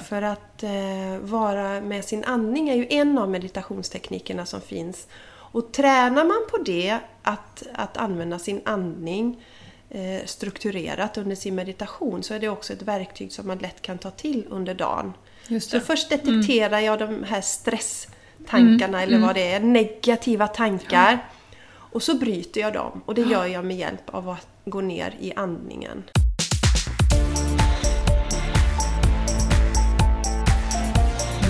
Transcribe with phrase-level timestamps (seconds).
[0.00, 5.06] För att eh, vara med sin andning är ju en av meditationsteknikerna som finns.
[5.34, 9.44] Och tränar man på det, att, att använda sin andning
[9.90, 13.98] eh, strukturerat under sin meditation, så är det också ett verktyg som man lätt kan
[13.98, 15.12] ta till under dagen.
[15.60, 21.26] Så först detekterar jag de här stresstankarna eller vad det är, negativa tankar.
[21.68, 25.14] Och så bryter jag dem och det gör jag med hjälp av att gå ner
[25.20, 26.02] i andningen.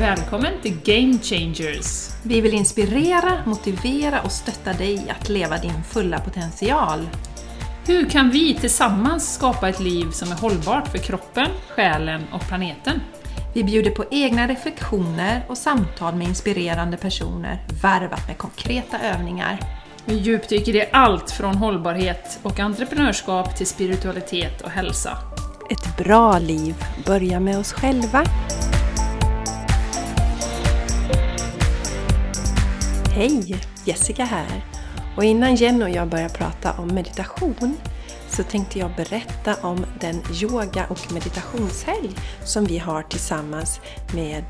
[0.03, 2.11] Välkommen till Game Changers!
[2.23, 7.09] Vi vill inspirera, motivera och stötta dig att leva din fulla potential.
[7.87, 13.01] Hur kan vi tillsammans skapa ett liv som är hållbart för kroppen, själen och planeten?
[13.55, 19.59] Vi bjuder på egna reflektioner och samtal med inspirerande personer varvat med konkreta övningar.
[20.05, 25.19] Vi djupdyker i allt från hållbarhet och entreprenörskap till spiritualitet och hälsa.
[25.71, 26.75] Ett bra liv
[27.07, 28.25] börjar med oss själva.
[33.15, 33.57] Hej!
[33.85, 34.65] Jessica här.
[35.17, 37.77] Och innan Jenny och jag börjar prata om meditation
[38.29, 42.11] så tänkte jag berätta om den yoga och meditationshelg
[42.45, 43.81] som vi har tillsammans
[44.15, 44.45] med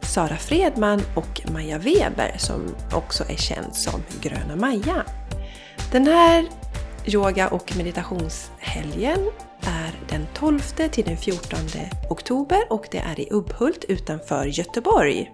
[0.00, 5.04] Sara Fredman och Maja Weber som också är känd som Gröna Maja.
[5.92, 6.46] Den här
[7.06, 9.30] yoga och meditationshelgen
[9.60, 11.58] är den 12 till den 14
[12.10, 15.30] oktober och det är i Ubbhult utanför Göteborg.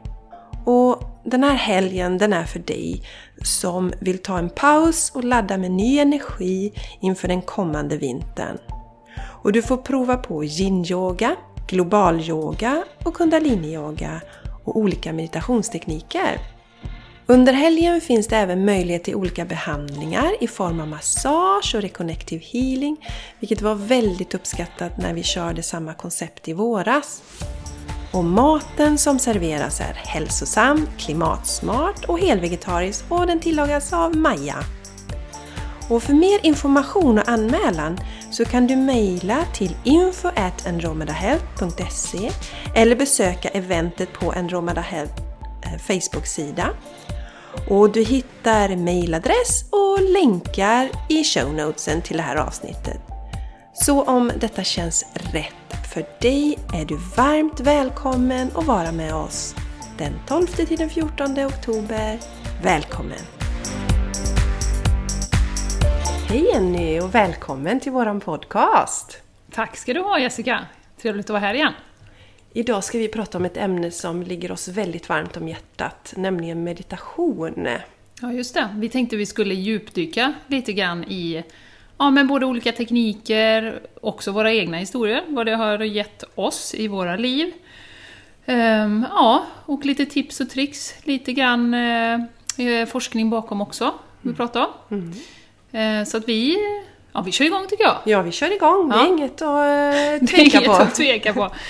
[0.67, 3.03] Och den här helgen den är för dig
[3.45, 8.59] som vill ta en paus och ladda med ny energi inför den kommande vintern.
[9.43, 11.37] Och du får prova på yin-yoga,
[11.69, 14.21] global-yoga och kundalini-yoga
[14.65, 16.39] och olika meditationstekniker.
[17.27, 22.45] Under helgen finns det även möjlighet till olika behandlingar i form av massage och reconnective
[22.45, 22.97] healing,
[23.41, 27.23] vilket var väldigt uppskattat när vi körde samma koncept i våras.
[28.17, 34.57] Och maten som serveras är hälsosam, klimatsmart och helvegetarisk och den tillagas av Maja.
[35.91, 37.99] Och för mer information och anmälan
[38.31, 42.31] så kan du mejla till info.andromedahealth.se
[42.75, 45.23] eller besöka eventet på Andromeda Health
[45.65, 46.69] eh, Facebook-sida.
[47.69, 53.06] Och du hittar mejladress och länkar i show notesen till det här avsnittet.
[53.85, 59.55] Så om detta känns rätt för dig är du varmt välkommen att vara med oss
[59.99, 62.19] den 12 till den 14 oktober.
[62.63, 63.19] Välkommen!
[66.29, 69.23] Hej Jenny och välkommen till våran podcast!
[69.51, 70.67] Tack ska du ha Jessica!
[71.03, 71.73] Trevligt att vara här igen.
[72.53, 76.65] Idag ska vi prata om ett ämne som ligger oss väldigt varmt om hjärtat, nämligen
[76.65, 77.69] meditation.
[78.21, 78.69] Ja, just det.
[78.75, 81.45] Vi tänkte vi skulle djupdyka lite grann i
[81.99, 86.89] ja, men både olika tekniker, också våra egna historier, vad det har gett oss i
[86.89, 87.53] våra liv.
[88.47, 93.93] Ehm, ja, och lite tips och tricks, lite grann eh, forskning bakom också,
[94.23, 95.13] vi pratar om.
[95.73, 96.57] Eh, så att vi,
[97.13, 97.97] ja, vi kör igång tycker jag.
[98.05, 98.89] Ja, vi kör igång.
[98.89, 99.07] Det är Ja.
[99.07, 100.73] inget att eh, tveka på.
[100.73, 101.51] att tveka på.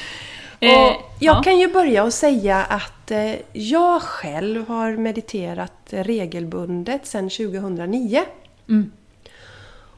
[0.61, 0.87] Eh, Och
[1.21, 1.43] jag ja.
[1.43, 8.23] kan ju börja och säga att eh, jag själv har mediterat regelbundet sedan 2009.
[8.69, 8.93] Mm.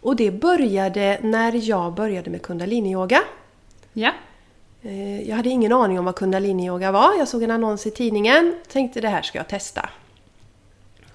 [0.09, 3.21] Och det började när jag började med kundaliniyoga.
[3.93, 4.11] Ja.
[4.83, 7.19] Eh, Jag hade ingen aning om vad kundaliniyoga var.
[7.19, 9.89] Jag såg en annons i tidningen tänkte det här ska jag testa.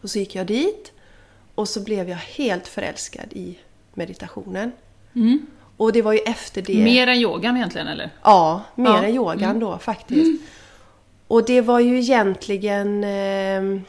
[0.01, 0.91] Och så gick jag dit
[1.55, 3.57] och så blev jag helt förälskad i
[3.93, 4.71] meditationen.
[5.15, 5.45] Mm.
[5.77, 6.83] Och det var ju efter det...
[6.83, 8.09] Mer än yogan egentligen eller?
[8.23, 8.97] Ja, mer Ja.
[8.97, 9.09] Mm.
[9.09, 10.41] än yogan då faktiskt.
[11.27, 13.03] Och det var ju egentligen...
[13.03, 13.81] Eh,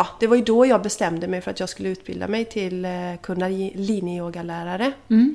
[0.00, 2.84] ja, det var ju då jag bestämde mig för att jag skulle utbilda mig till
[2.84, 2.90] eh,
[3.22, 4.92] kundalini-yogalärare.
[5.10, 5.34] Mm.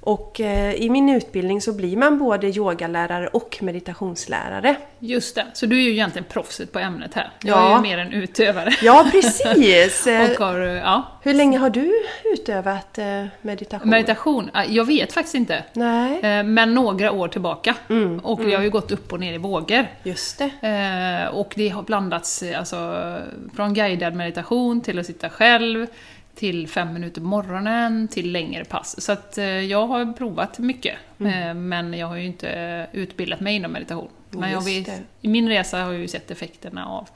[0.00, 4.76] Och eh, i min utbildning så blir man både yogalärare och meditationslärare.
[4.98, 7.30] Just det, så du är ju egentligen proffset på ämnet här.
[7.42, 7.70] Jag Ja.
[7.72, 8.70] är ju mer en utövare.
[8.82, 10.06] Ja, precis!
[10.06, 11.92] Eh, Och har, ja, Hur länge har du
[12.34, 13.90] utövat eh, meditation?
[13.90, 15.64] meditation, ja, jag vet faktiskt inte.
[15.72, 17.74] Nej, Eh, Men några år tillbaka.
[17.88, 19.86] Mm, och jag har ju gått upp och ner i vågor.
[20.02, 20.50] just det.
[21.28, 23.16] Eh, och det har blandats eh, alltså,
[23.56, 25.86] från guidad meditation till att sitta själv,
[26.38, 29.00] till fem minuter på morgonen, till längre pass.
[29.04, 31.48] Så att eh, jag har provat mycket, Mm.
[31.48, 34.08] eh, men jag har ju inte utbildat mig inom meditation.
[34.30, 34.88] Men jag vet,
[35.20, 37.08] i min resa har jag ju sett effekterna av,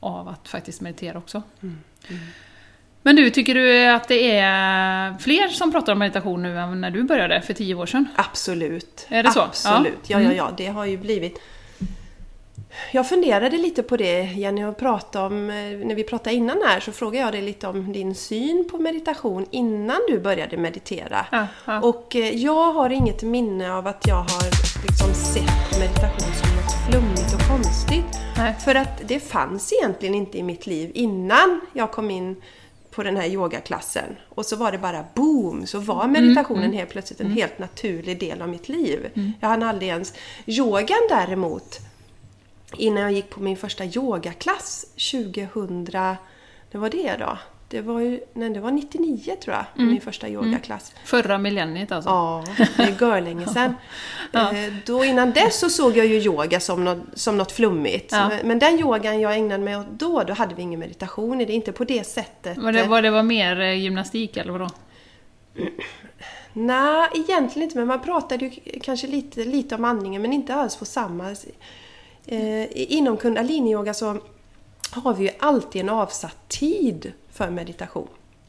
[0.00, 1.42] av att faktiskt meditera också.
[1.62, 1.78] Mm,
[3.02, 6.90] Men du, tycker du att det är fler som pratar om meditation nu än när
[6.90, 8.08] du började för tio år sedan?
[8.16, 9.06] Absolut.
[9.08, 9.40] Är det så?
[9.40, 9.98] Absolut.
[10.10, 10.36] Ja, ja, Mm.
[10.36, 10.50] ja.
[10.56, 11.40] Det har ju blivit...
[12.92, 16.80] Jag funderade lite på det Jenny, och pratade om, eh, när vi pratade innan här
[16.80, 21.26] så frågade jag dig lite om din syn på meditation innan du började meditera.
[21.32, 21.80] Ja, ja.
[21.80, 24.44] Och eh, jag har inget minne av att jag har
[24.82, 28.18] liksom sett meditation som något flummigt och konstigt.
[28.36, 28.54] Nej.
[28.64, 32.36] För att det fanns egentligen inte i mitt liv innan jag kom in
[32.90, 34.16] på den här yogaklassen.
[34.28, 38.42] Och så var det bara boom, så var meditationen helt plötsligt en helt naturlig del
[38.42, 39.10] av mitt liv.
[39.40, 40.14] Jag hann aldrig ens...
[40.46, 41.78] Yogan däremot,
[42.78, 45.84] innan jag gick på min första yogaklass 2000...
[46.70, 47.38] Det var det då?
[47.68, 48.20] Det var ju...
[48.32, 50.92] Nej, det var 99 tror jag, min första yogaklass.
[51.04, 52.10] Förra millenniet alltså.
[52.10, 52.44] Ja,
[52.76, 53.74] det är görlänge sedan.
[54.34, 58.12] Eh, Då innan dess så såg jag ju yoga som något, som något flummigt.
[58.12, 58.30] Ja.
[58.44, 61.52] Men den yogan jag ägnade mig åt då, då hade vi ingen meditation i det.
[61.52, 62.58] Inte på det sättet.
[62.58, 64.68] Var det, var det var mer eh, gymnastik eller vadå?
[66.52, 67.78] Nej, egentligen inte.
[67.78, 71.36] Men man pratade ju kanske lite, lite om andningen, men inte alls på samma...
[72.26, 74.18] Eh, inom kundaliniyoga så
[74.90, 78.08] har vi ju alltid en avsatt tid för meditation.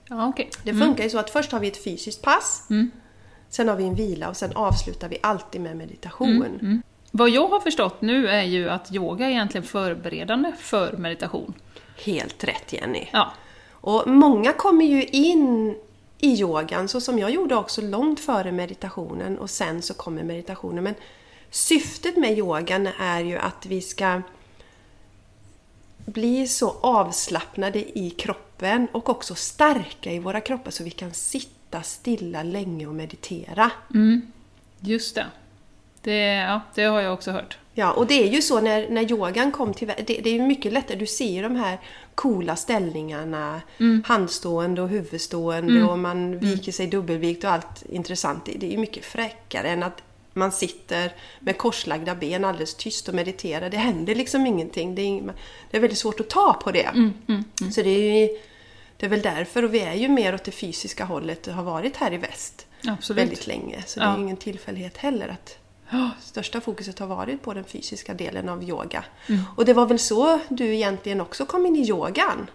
[0.10, 0.50] Ja, okej.
[0.64, 2.68] Det funkar ju så att först har vi ett fysiskt pass,
[3.50, 6.82] sen har vi en vila och sen avslutar vi alltid med meditation.
[7.12, 11.54] Vad jag har förstått nu är ju att yoga är egentligen förberedande för meditation.
[12.06, 13.08] Helt rätt Jenny.
[13.14, 13.34] Ja.
[13.72, 15.76] Och många kommer ju in
[16.20, 20.84] i yogan, så som jag gjorde också, långt före meditationen och sen så kommer meditationen.
[20.84, 20.96] Men
[21.54, 24.22] syftet med yogan är ju att vi ska
[26.06, 31.82] bli så avslappnade i kroppen och också starka i våra kroppar så vi kan sitta
[31.82, 33.72] stilla länge och meditera.
[34.80, 35.26] Just det.
[36.02, 37.58] Det, ja, det har jag också hört.
[37.74, 40.42] Ja, och det är ju så när, när yogan kom till det, det är ju
[40.42, 40.98] mycket lättare.
[40.98, 41.80] Du ser ju de här
[42.16, 43.62] coola ställningarna.
[44.06, 48.46] Handstående och huvudstående och man viker sig dubbelvikt och allt intressant.
[48.46, 50.02] Det det är ju mycket fräckare än att
[50.34, 53.70] man sitter med korslagda ben alldeles tyst och mediterar.
[53.70, 54.96] Det händer liksom ingenting.
[54.96, 55.32] Det är, ing-
[55.72, 56.90] det är väldigt svårt att ta på det.
[57.74, 58.38] Så det är ju
[58.98, 61.64] det är väl därför, och vi är ju mer åt det fysiska hållet och har
[61.64, 63.22] varit här i väst Absolut.
[63.24, 63.84] väldigt länge.
[63.88, 64.18] Så det är Ja.
[64.20, 65.58] ingen tillfällighet heller att
[66.22, 69.04] största fokuset har varit på den fysiska delen av yoga.
[69.30, 69.42] Mm.
[69.58, 72.50] Och det var väl så du egentligen också kom in i yogan?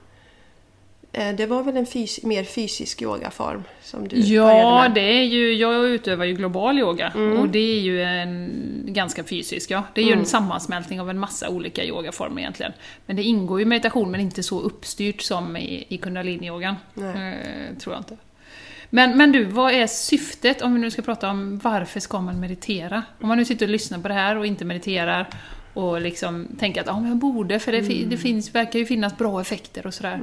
[1.12, 4.92] Eh, Det var väl en fys- mer fysisk yogaform som du började Ja, med?
[4.94, 7.38] det är ju, jag utövar ju global yoga Mm.
[7.40, 8.50] och det är ju en
[8.86, 9.82] ganska fysisk, ja.
[9.94, 12.72] Det är ju en sammansmältning av en massa olika yogaformer egentligen.
[13.06, 16.74] Men det ingår ju meditation, men inte så uppstyrt som i, i kundaliniyogan.
[16.96, 18.16] Eh, tror jag inte.
[18.90, 22.40] Men, men du, vad är syftet, om vi nu ska prata om varför ska man
[22.40, 23.02] meditera?
[23.20, 25.26] Om man nu sitter och lyssnar på det här och inte mediterar
[25.78, 28.08] och liksom tänker att ja, men jag borde, för det, Mm.
[28.10, 30.18] det finns, verkar ju finnas bra effekter och sådär.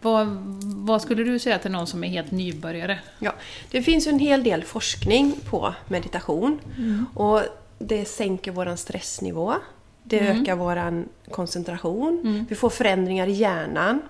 [0.00, 0.26] Vad,
[0.62, 2.98] vad skulle du säga till någon som är helt nybörjare?
[3.18, 3.32] Ja,
[3.70, 6.58] det finns en hel del forskning på meditation.
[7.14, 7.42] Och
[7.78, 9.54] det sänker vår stressnivå.
[10.02, 12.46] Det ökar vår koncentration.
[12.48, 14.02] Vi får förändringar i hjärnan.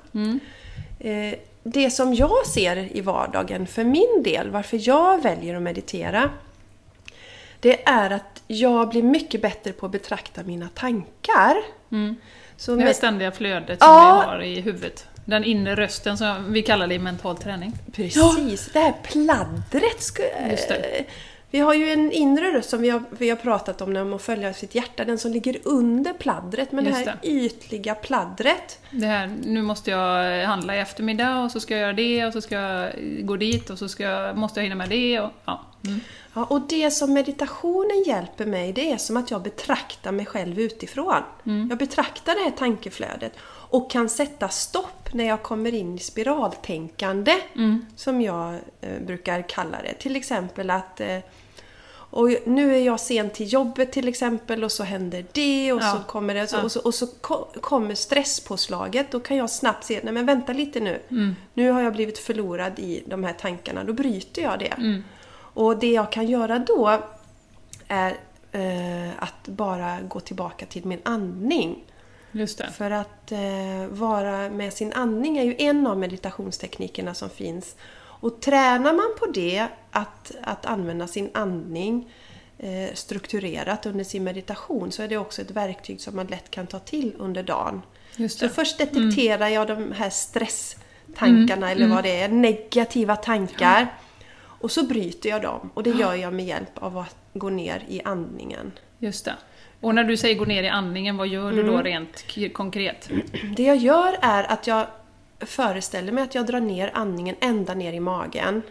[0.99, 6.31] Eh, Det som jag ser i vardagen för min del, varför jag väljer att meditera,
[7.61, 11.57] det är att jag blir mycket bättre på att betrakta mina tankar.
[12.57, 14.23] Så Det här ständiga flödet som Ja.
[14.27, 15.07] vi har i huvudet.
[15.25, 17.73] Den inre rösten som vi kallar det i mental träning.
[17.93, 20.03] Precis, det här pladdret.
[20.03, 21.05] Ska, Just det.
[21.51, 24.23] Vi har ju en inre röst som vi har, vi har pratat om, om att
[24.23, 26.73] följa sitt hjärta, den som ligger under pladdret.
[26.73, 28.79] Men Just det här ytliga pladdret.
[28.91, 32.33] Det här, nu måste jag handla i eftermiddag och så ska jag göra det och
[32.33, 32.93] så ska jag
[33.23, 35.67] gå dit och så ska jag, måste jag hinna med det och ja.
[35.87, 36.01] Mm.
[36.35, 40.61] Ja, och det som meditationen hjälper mig, det är som att jag betraktar mig själv
[40.61, 41.23] utifrån.
[41.69, 43.33] Jag betraktar det här tankeflödet
[43.71, 47.33] och kan sätta stopp när jag kommer in i spiraltänkande,
[47.97, 49.95] som jag eh, brukar kalla det.
[49.95, 51.19] Till exempel att eh,
[52.11, 55.93] och nu är jag sen till jobbet till exempel och så händer det och Ja.
[55.93, 56.63] så kommer det och så, Ja.
[56.63, 59.11] och så, och så ko- kommer stresspåslaget.
[59.11, 61.03] Då kan jag snabbt se, nej men vänta lite nu.
[61.11, 61.37] Mm.
[61.55, 63.85] Nu har jag blivit förlorad i de här tankarna.
[63.85, 64.67] Då bryter jag det.
[64.79, 65.05] Mm.
[65.33, 66.99] Och det jag kan göra då
[67.89, 68.11] är
[68.53, 71.85] eh, att bara gå tillbaka till min andning.
[72.73, 77.75] För att eh, vara med sin andning är ju en av meditationsteknikerna som finns.
[78.21, 82.13] Och tränar man på det, att, att använda sin andning
[82.59, 86.67] eh, strukturerat under sin meditation, så är det också ett verktyg som man lätt kan
[86.67, 87.83] ta till under dagen.
[88.29, 93.87] Så först detekterar jag de här stresstankarna, eller vad det är, negativa tankar.
[94.43, 95.71] Och så bryter jag dem.
[95.75, 98.73] Och det gör jag med hjälp av att gå ner i andningen.
[98.99, 99.35] Just det.
[99.81, 101.73] Och när du säger gå ner i andningen, vad gör du Mm.
[101.73, 103.09] då rent k- konkret?
[103.57, 104.87] Det jag gör är att jag
[105.41, 108.63] föreställer mig att jag drar ner andningen ända ner i magen.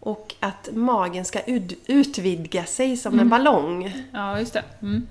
[0.00, 3.92] Och att magen ska ut, utvidga sig som en ballong.
[4.12, 4.64] Ja, just det.
[4.82, 5.06] Mm.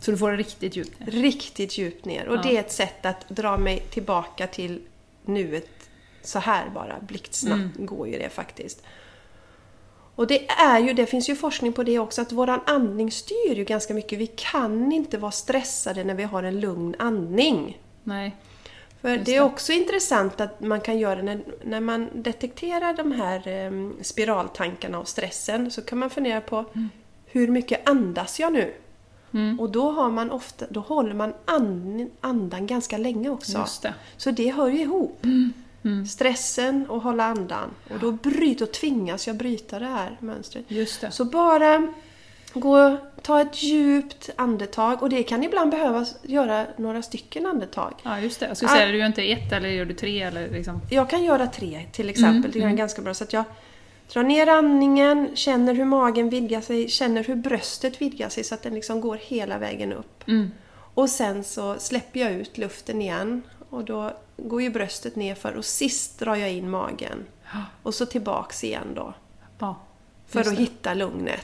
[0.00, 1.06] Så du får det riktigt djupt ner.
[1.10, 2.28] Riktigt djupt ner.
[2.28, 2.42] Och Ja.
[2.42, 4.80] det är ett sätt att dra mig tillbaka till
[5.24, 5.68] nuet
[6.22, 6.94] så här bara.
[7.00, 7.86] Blixtsnabbt Mm.
[7.86, 8.82] går ju det faktiskt.
[10.16, 13.54] Och det är ju, det finns ju forskning på det också, att våran andning styr
[13.56, 14.18] ju ganska mycket.
[14.18, 17.78] Vi kan inte vara stressade när vi har en lugn andning.
[18.04, 18.36] Nej.
[19.04, 23.48] För det är också intressant att man kan göra när, när man detekterar de här
[23.48, 26.64] eh, spiraltankarna och stressen så kan man fundera på
[27.26, 28.74] hur mycket andas jag nu?
[29.32, 29.60] Mm.
[29.60, 33.66] Och då, har man ofta, då håller man and, andan ganska länge också.
[33.82, 33.94] Det.
[34.16, 35.24] Så det hör ju ihop.
[35.24, 36.06] Mm.
[36.06, 37.70] Stressen och hålla andan.
[37.90, 40.64] Och då bryt, och tvingas jag bryta det här mönstret.
[40.68, 41.10] Just det.
[41.10, 41.88] Så bara
[42.60, 47.94] gå, ta ett djupt andetag och det kan ibland behöva göra några stycken andetag.
[48.02, 48.46] Ja, just det.
[48.46, 48.74] Jag skulle Ah.
[48.74, 50.80] säga, du gör inte ett eller gör du tre eller liksom...
[50.90, 52.76] Jag kan göra tre till exempel, Mm, det är mm.
[52.76, 53.14] ganska bra.
[53.14, 53.44] Så att jag
[54.12, 58.62] drar ner andningen, känner hur magen vidgar sig, känner hur bröstet vidgar sig så att
[58.62, 60.28] den liksom går hela vägen upp.
[60.28, 60.50] Mm.
[60.94, 65.52] Och sen så släpper jag ut luften igen och då går ju bröstet ner för
[65.54, 67.24] och sist drar jag in magen.
[67.82, 69.14] Och så tillbaks igen då.
[69.58, 69.76] Ja.
[70.26, 70.54] För att det.
[70.54, 71.40] hitta lugnet.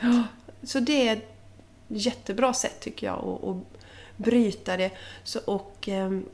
[0.62, 1.34] Så det är ett
[1.88, 3.56] jättebra sätt tycker jag att, att
[4.16, 4.90] bryta det.
[5.24, 6.24] Så, och ehm,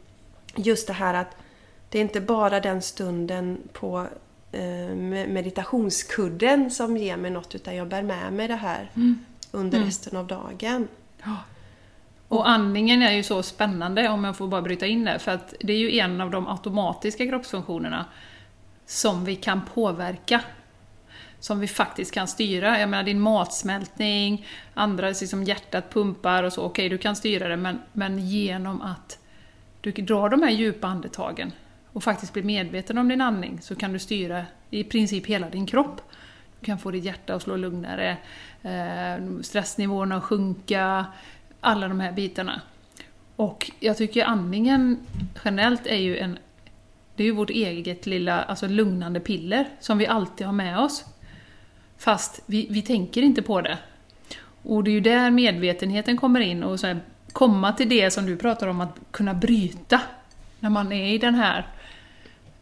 [0.57, 1.37] just det här att
[1.89, 4.07] det är inte bara den stunden på
[4.53, 8.91] eh, med- meditationskudden som ger mig något utan jag bär med mig det här
[9.51, 10.89] under resten av dagen.
[12.29, 15.55] Och andningen är ju så spännande om jag får bara bryta in det, för att
[15.61, 18.05] det är ju en av de automatiska kroppsfunktionerna
[18.87, 20.41] som vi kan påverka.
[21.41, 22.81] Som vi faktiskt kan styra.
[22.81, 27.57] Jag menar din matsmältning, andra liksom hjärtat pumpar och så, okej du kan styra det,
[27.57, 29.19] men, men genom att
[29.81, 31.53] du drar de här djupa andetagen
[31.93, 35.67] och faktiskt blir medveten om din andning så kan du styra i princip hela din
[35.67, 36.01] kropp.
[36.61, 38.17] Du kan få ditt hjärta att slå lugnare,
[38.63, 41.07] eh, stressnivåerna att sjunka,
[41.61, 42.61] alla de här bitarna.
[43.37, 44.99] Och jag tycker andningen
[45.45, 46.39] generellt är ju en...
[47.17, 51.05] Det är ju vårt eget lilla alltså lugnande piller som vi alltid har med oss.
[51.99, 53.79] Fast vi, vi tänker inte på det.
[54.63, 57.01] Och det är ju där medvetenheten kommer in och så här,
[57.33, 60.01] komma till det som du pratar om, att kunna bryta.
[60.61, 61.67] När man är i den här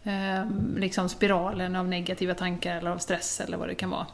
[0.05, 4.07] eh, liksom spiralen av negativa tankar eller av stress eller vad det kan vara.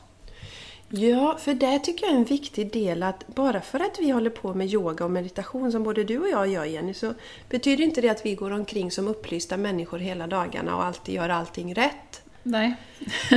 [0.93, 4.31] Ja, för det tycker jag är en viktig del att bara för att vi håller
[4.31, 7.15] på med yoga och meditation som både du och jag gör Jenny så
[7.49, 11.29] betyder inte det att vi går omkring som upplysta människor hela dagarna och alltid gör
[11.29, 12.23] allting rätt.
[12.43, 12.75] Nej,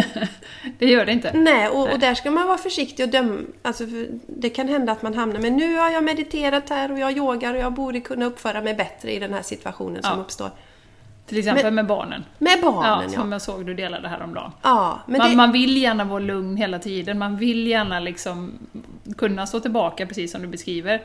[0.80, 1.32] det gör det inte.
[1.34, 1.94] Nej, och, Nej.
[1.94, 3.42] och där ska man vara försiktig och döma.
[3.62, 7.00] Alltså, för det kan hända att man hamnar men nu har jag mediterat här och
[7.00, 10.24] jag yogar och jag borde kunna uppföra mig bättre i den här situationen som Ja.
[10.24, 10.50] uppstår.
[11.28, 12.26] Till exempel Men- med barnen.
[12.38, 13.20] Med Ja, barnen ja.
[13.20, 14.52] som jag såg du delade häromdagen.
[14.62, 18.52] Ja, men man, det, man vill gärna vara lugn hela tiden, man vill gärna liksom
[19.18, 21.02] kunna stå tillbaka precis som du beskriver.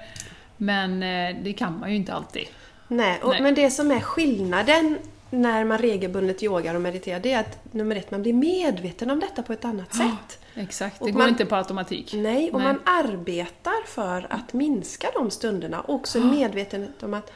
[0.56, 2.44] Men eh, det kan man ju inte alltid.
[2.88, 3.40] nej, och, nej.
[3.42, 4.98] men det som är skillnaden
[5.30, 9.20] när man regelbundet yogar och mediterar det är att nummer ett, man blir medveten om
[9.20, 10.38] detta på ett annat sätt.
[10.54, 12.12] Exakt, Och det går man- inte på automatik.
[12.16, 12.68] Nej, och Nej.
[12.68, 15.80] man arbetar för att minska de stunderna.
[15.80, 17.32] Och också medvetenhet om att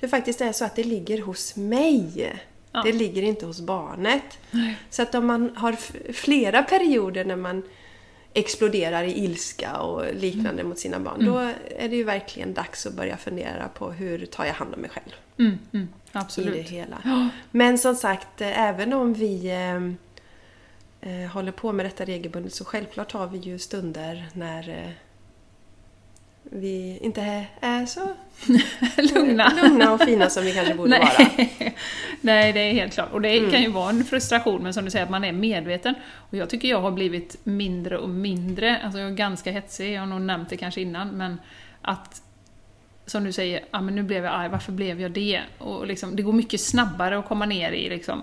[0.00, 2.32] det faktiskt är så att det ligger hos mig.
[2.72, 2.82] Ja.
[2.82, 4.38] Det ligger inte hos barnet.
[4.90, 5.72] Så att om man har
[6.12, 7.62] flera perioder när man
[8.34, 11.38] exploderar i ilska och liknande mot sina barn, då
[11.78, 14.90] är det ju verkligen dags att börja fundera på hur tar jag hand om mig
[14.90, 16.68] själv Mm, mm, i det absolut.
[16.68, 17.30] hela.
[17.50, 19.76] Men som sagt, eh, även om vi eh,
[21.10, 24.90] eh, håller på med detta regelbundet så självklart har vi ju stunder när eh,
[26.42, 28.00] vi inte är, så
[29.14, 29.52] Lugna.
[29.62, 31.10] lugna och fina som vi kanske borde vara.
[31.18, 31.76] Nej.
[32.20, 33.12] Nej, det är helt klart.
[33.12, 35.94] Och det kan ju vara en frustration, men som du säger, att man är medveten.
[36.30, 40.00] Och jag tycker jag har blivit mindre och mindre, alltså jag är ganska hetsig, jag
[40.00, 41.40] har nog nämnt det kanske innan, men
[41.82, 42.22] att
[43.06, 45.40] som du säger, ah, men nu blev jag arg, varför blev jag det?
[45.58, 48.22] Och liksom, det går mycket snabbare att komma ner i liksom,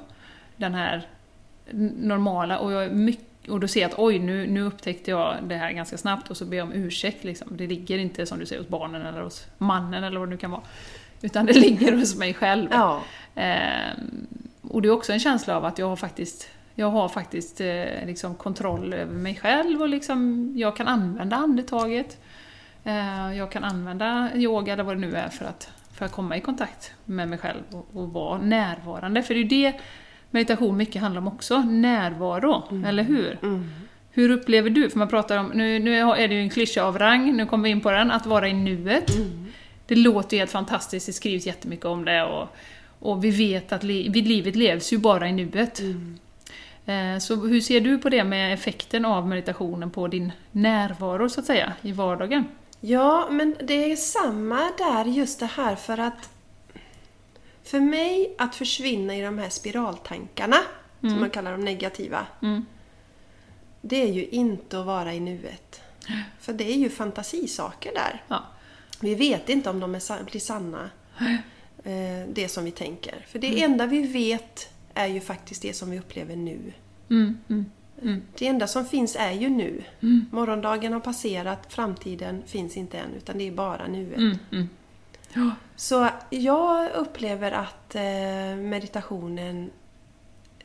[0.57, 1.07] den här
[1.97, 5.55] normala, och, jag mycket, och då ser jag att oj, nu, nu upptäckte jag det
[5.55, 7.23] här ganska snabbt och så ber jag om ursäkt.
[7.23, 7.57] Liksom.
[7.57, 10.38] Det ligger inte som du säger hos barnen eller hos mannen eller vad det nu
[10.38, 10.63] kan vara.
[11.21, 12.69] Utan det ligger hos mig själv.
[12.71, 13.01] Ja,
[13.35, 14.27] Ehm,
[14.61, 18.05] och det är också en känsla av att jag har faktiskt, jag har faktiskt eh,
[18.05, 22.17] liksom kontroll över mig själv och liksom, jag kan använda andetaget.
[22.83, 26.38] Eh, jag kan använda yoga eller vad det nu är för att, för att komma
[26.38, 29.23] i kontakt med mig själv och, och vara närvarande.
[29.23, 29.79] För det är ju det
[30.31, 33.38] meditation mycket handlar om också, närvaro, eller hur?
[34.13, 34.89] Hur upplever du?
[34.89, 37.63] För man pratar om, nu, nu är det ju en klyscha av rang, nu kommer
[37.63, 39.11] vi in på den, att vara i nuet.
[39.88, 42.47] Det låter ju helt fantastiskt, det skrivs jättemycket om det och,
[43.00, 45.81] och vi vet att li, livet levs ju bara i nuet.
[46.85, 51.39] Eh, Så hur ser du på det med effekten av meditationen på din närvaro så
[51.39, 52.45] att säga, i vardagen?
[52.81, 56.29] Ja, men det är samma där just det här för att
[57.63, 60.57] för mig att försvinna i de här spiraltankarna,
[61.00, 62.65] som man kallar de negativa, Mm.
[63.81, 65.81] det är ju inte att vara i nuet.
[66.39, 68.23] För det är ju fantasisaker där.
[68.27, 68.43] Ja.
[69.00, 70.89] Vi vet inte om de är, blir sanna,
[71.83, 73.25] eh, det som vi tänker.
[73.29, 76.73] För det enda vi vet är ju faktiskt det som vi upplever nu.
[77.98, 78.13] Mm.
[78.13, 78.21] Mm.
[78.38, 79.83] Det enda som finns är ju nu.
[80.31, 84.17] Morgondagen har passerat, framtiden finns inte än, utan det är bara nuet.
[84.17, 84.38] Mm.
[84.51, 84.69] Mm.
[85.33, 85.51] Ja.
[85.75, 89.71] Så jag upplever att eh, meditationen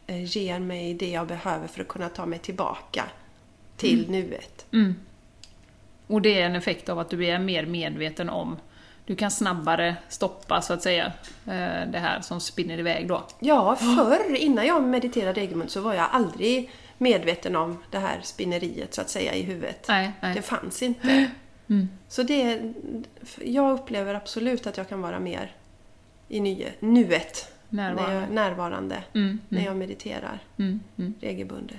[0.06, 3.04] eh, ger mig det jag behöver för att kunna ta mig tillbaka
[3.76, 4.66] till nuet.
[4.72, 4.94] Mm.
[6.06, 8.56] Och det är en effekt av att du är mer medveten om
[9.06, 11.06] du kan snabbare stoppa, så att säga,
[11.46, 13.24] eh, det här som spinner iväg då.
[13.38, 18.94] Ja, förr, innan jag mediterade regelbundet, så var jag aldrig medveten om det här spinneriet,
[18.94, 19.84] så att säga, i huvudet.
[19.88, 20.34] Nej, nej.
[20.34, 21.30] Det fanns inte.
[21.68, 21.88] Mm.
[22.08, 22.72] Så det,
[23.44, 25.52] jag upplever absolut att jag kan vara mer
[26.28, 27.52] i nye, nuet.
[27.68, 28.20] När Närvarande.
[28.20, 29.02] jag, närvarande.
[29.14, 29.38] Mm.
[29.48, 30.80] När jag mediterar Mm.
[30.98, 31.14] Mm.
[31.20, 31.76] regelbundet.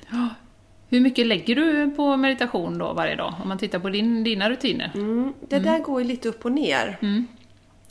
[0.89, 3.33] Hur mycket lägger du på meditation då varje dag?
[3.41, 4.91] Om man tittar på din, dina rutiner?
[4.95, 6.97] Mm, det där går ju lite upp och ner.
[7.01, 7.27] Mm.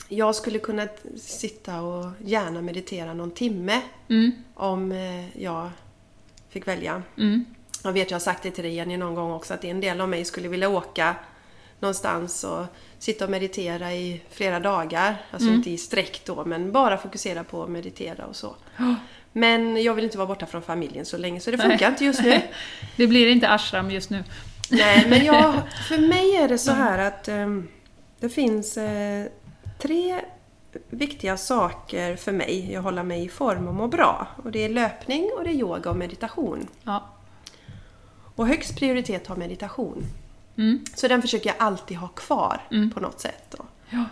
[0.09, 4.31] Jag skulle kunna sitta och gärna meditera någon timme Mm.
[4.53, 5.69] om eh, jag
[6.57, 7.03] fick välja.
[7.17, 7.45] Mm.
[7.83, 10.01] Jag vet, jag har sagt det till dig Jenny någon gång också, att en del
[10.01, 11.15] av mig skulle vilja åka
[11.79, 12.65] någonstans och
[12.99, 15.15] sitta och meditera i flera dagar.
[15.31, 18.55] Alltså inte i sträck då, men bara fokusera på att meditera och så.
[18.77, 18.95] Ja.
[19.31, 22.21] Men jag vill inte vara borta från familjen så länge, så det funkar inte just
[22.21, 22.41] nu.
[22.95, 24.23] Det blir inte ashram just nu.
[24.69, 25.53] Nej, men jag,
[25.87, 27.67] för mig är det så här att ehm,
[28.19, 29.25] det finns eh,
[29.79, 30.21] tre
[30.89, 34.27] viktiga saker för mig att hålla mig i form och må bra.
[34.43, 36.67] Och det är löpning, och det är yoga och meditation.
[36.83, 37.03] Ja.
[38.35, 40.03] Och högst prioritet har meditation.
[40.57, 40.85] Mm.
[40.95, 42.91] Så den försöker jag alltid ha kvar Mm.
[42.91, 43.55] på något sätt.
[43.89, 44.03] Ja.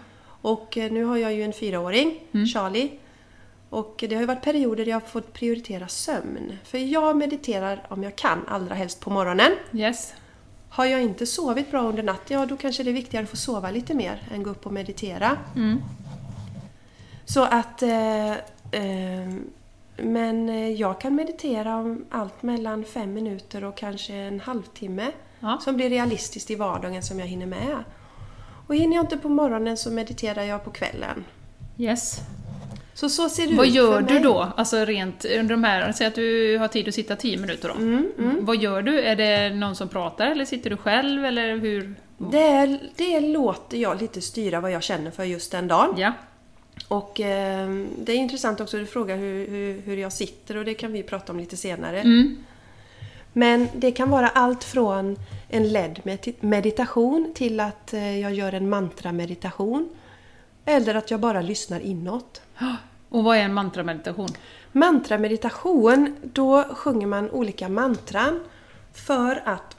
[0.41, 2.45] Och eh, nu har jag ju en fyraåring, Mm.
[2.47, 2.91] Charlie.
[3.69, 6.57] Och det har ju varit perioder där jag har fått prioritera sömn.
[6.63, 9.51] För jag mediterar om jag kan, allra helst på morgonen.
[9.73, 10.13] Yes.
[10.69, 13.35] Har jag inte sovit bra under natten, ja då kanske det är viktigare att få
[13.37, 15.37] sova lite mer än gå upp och meditera.
[15.55, 15.81] Mm.
[17.25, 17.81] Så att...
[17.81, 18.31] Eh,
[18.71, 19.29] eh,
[19.97, 25.11] men eh, jag kan meditera om allt mellan fem minuter och kanske en halvtimme.
[25.39, 25.59] Ja.
[25.61, 27.83] Som blir realistiskt i vardagen som jag hinner med.
[28.67, 31.25] Och hinner jag inte på morgonen så mediterar jag på kvällen.
[31.77, 32.19] Yes.
[32.93, 34.23] Så så ser det Vad ut gör för du mig.
[34.23, 34.47] då?
[34.57, 37.75] Alltså rent under de här, säg att du har tid att sitta 10 minuter då.
[37.75, 38.45] Mm, mm.
[38.45, 39.01] Vad gör du?
[39.01, 41.95] Är det någon som pratar eller sitter du själv eller hur?
[42.17, 45.93] Det, det låter jag lite styra vad jag känner för just den dagen.
[45.97, 46.13] Ja.
[46.87, 50.73] Och eh, det är intressant också, du frågar hur, hur, hur jag sitter och det
[50.73, 52.01] kan vi prata om lite senare.
[52.01, 52.43] Mm.
[53.33, 55.17] Men det kan vara allt från
[55.49, 59.89] en ledd med- meditation till att eh, jag gör en mantra-meditation.
[60.65, 62.41] Eller att jag bara lyssnar inåt.
[63.09, 64.29] Och vad är en mantrameditation?
[64.71, 68.39] Mantra-meditation, då sjunger man olika mantran
[68.93, 69.77] för att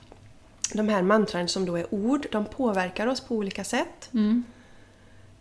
[0.75, 4.09] de här mantran som då är ord, de påverkar oss på olika sätt.
[4.15, 4.45] Mm.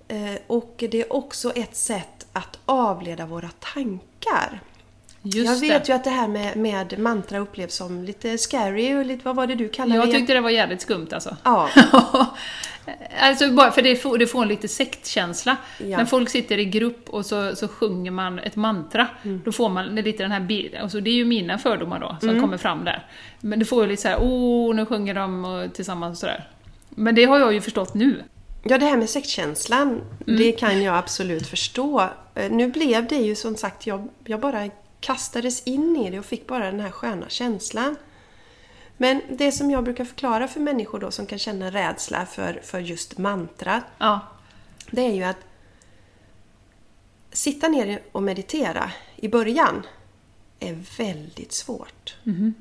[0.07, 4.59] Eh, Och det är också ett sätt att avleda våra tankar.
[5.21, 5.91] Just jag vet det.
[5.91, 9.47] ju att det här med, med mantra upplevs som lite scary och lite, vad var
[9.47, 10.11] det du kallade Jag det?
[10.11, 11.37] tyckte det var jävligt skumt alltså.
[11.43, 11.69] Ja,
[13.19, 15.57] alltså bara för det får, det får en lite sektkänsla.
[15.77, 15.97] Ja.
[15.97, 19.41] När folk sitter i grupp och så, så sjunger man ett mantra, Mm.
[19.45, 22.29] då får man lite den här bilden, alltså det är ju mina fördomar då som
[22.29, 22.41] Mm.
[22.41, 23.05] kommer fram där.
[23.41, 26.47] Men det får ju lite så här, åh, nu sjunger de tillsammans och sådär.
[26.89, 28.23] Men det har jag ju förstått nu.
[28.67, 30.39] Ja, det här med sektkänslan, Mm.
[30.39, 32.09] det kan jag absolut förstå.
[32.35, 36.25] Eh, Nu blev det ju som sagt, jag, jag bara kastades in i det och
[36.25, 37.95] fick bara den här sköna känslan.
[38.97, 42.79] Men det som jag brukar förklara för människor då som kan känna rädsla för, för
[42.79, 44.19] just mantra, Ja.
[44.91, 45.37] det är ju att
[47.31, 49.85] sitta ner och meditera i början
[50.59, 52.15] är väldigt svårt.
[52.25, 52.53] Mm.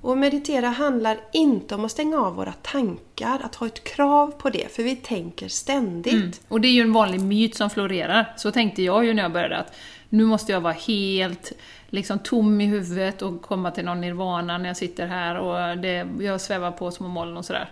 [0.00, 4.50] Och meditera handlar inte om att stänga av våra tankar, att ha ett krav på
[4.50, 6.14] det, för vi tänker ständigt.
[6.14, 6.32] Mm.
[6.48, 8.34] Och det är ju en vanlig myt som florerar.
[8.36, 9.74] Så tänkte jag ju när jag började att
[10.08, 11.52] nu måste jag vara helt
[11.90, 16.08] liksom tom i huvudet och komma till någon nirvana när jag sitter här och det,
[16.20, 17.70] jag svävar på små moln och sådär.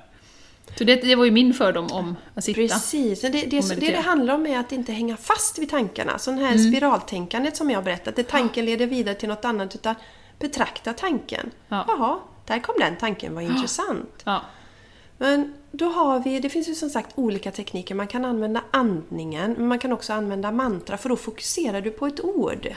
[0.78, 2.60] Så det, det var ju min fördom om att sitta.
[2.60, 6.18] Precis, det, det, det, det handlar om är att inte hänga fast vid tankarna.
[6.18, 6.72] Så det här Mm.
[6.72, 9.94] spiraltänkandet som jag berättat, där tanken leder vidare till något annat, utan
[10.38, 11.50] betrakta tanken.
[11.68, 11.84] Ja.
[11.88, 14.22] Jaha, där kom den tanken, vad intressant.
[14.24, 14.40] Ja.
[15.18, 17.94] Men då har vi, det finns ju som sagt olika tekniker.
[17.94, 22.06] Man kan använda andningen, men man kan också använda mantra för då fokuserar du på
[22.06, 22.68] ett ord.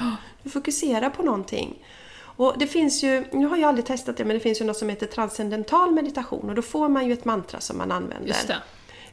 [0.44, 1.84] Du fokuserar på någonting.
[2.20, 4.78] Och det finns ju, nu har jag aldrig testat det, men det finns ju något
[4.78, 8.36] som heter transcendental meditation och då får man ju ett mantra som man använder.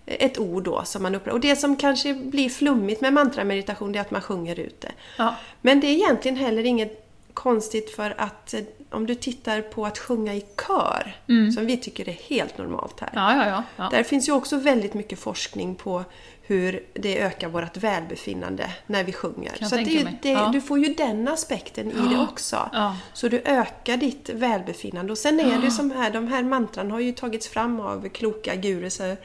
[0.07, 1.35] Ett ord då som man upprepar.
[1.35, 4.93] Och det som kanske blir flummigt med mantrameditation det är att man sjunger ut det.
[5.19, 5.35] Ja.
[5.61, 7.04] Men det är egentligen heller inget
[7.35, 11.17] konstigt för att eh, om du tittar på att sjunga i kör,
[11.55, 13.11] som vi tycker är helt normalt här.
[13.15, 13.63] Ja, ja, ja.
[13.77, 13.89] ja.
[13.91, 16.05] Där finns ju också väldigt mycket forskning på
[16.47, 19.53] hur det ökar vårt välbefinnande när vi sjunger.
[19.61, 20.51] Så det, det, Ja.
[20.53, 22.71] du får ju den aspekten i det också.
[23.13, 25.13] Så du ökar ditt välbefinnande.
[25.13, 28.55] Och sen är det som här, de här mantran har ju tagits fram av kloka
[28.55, 29.17] gurusar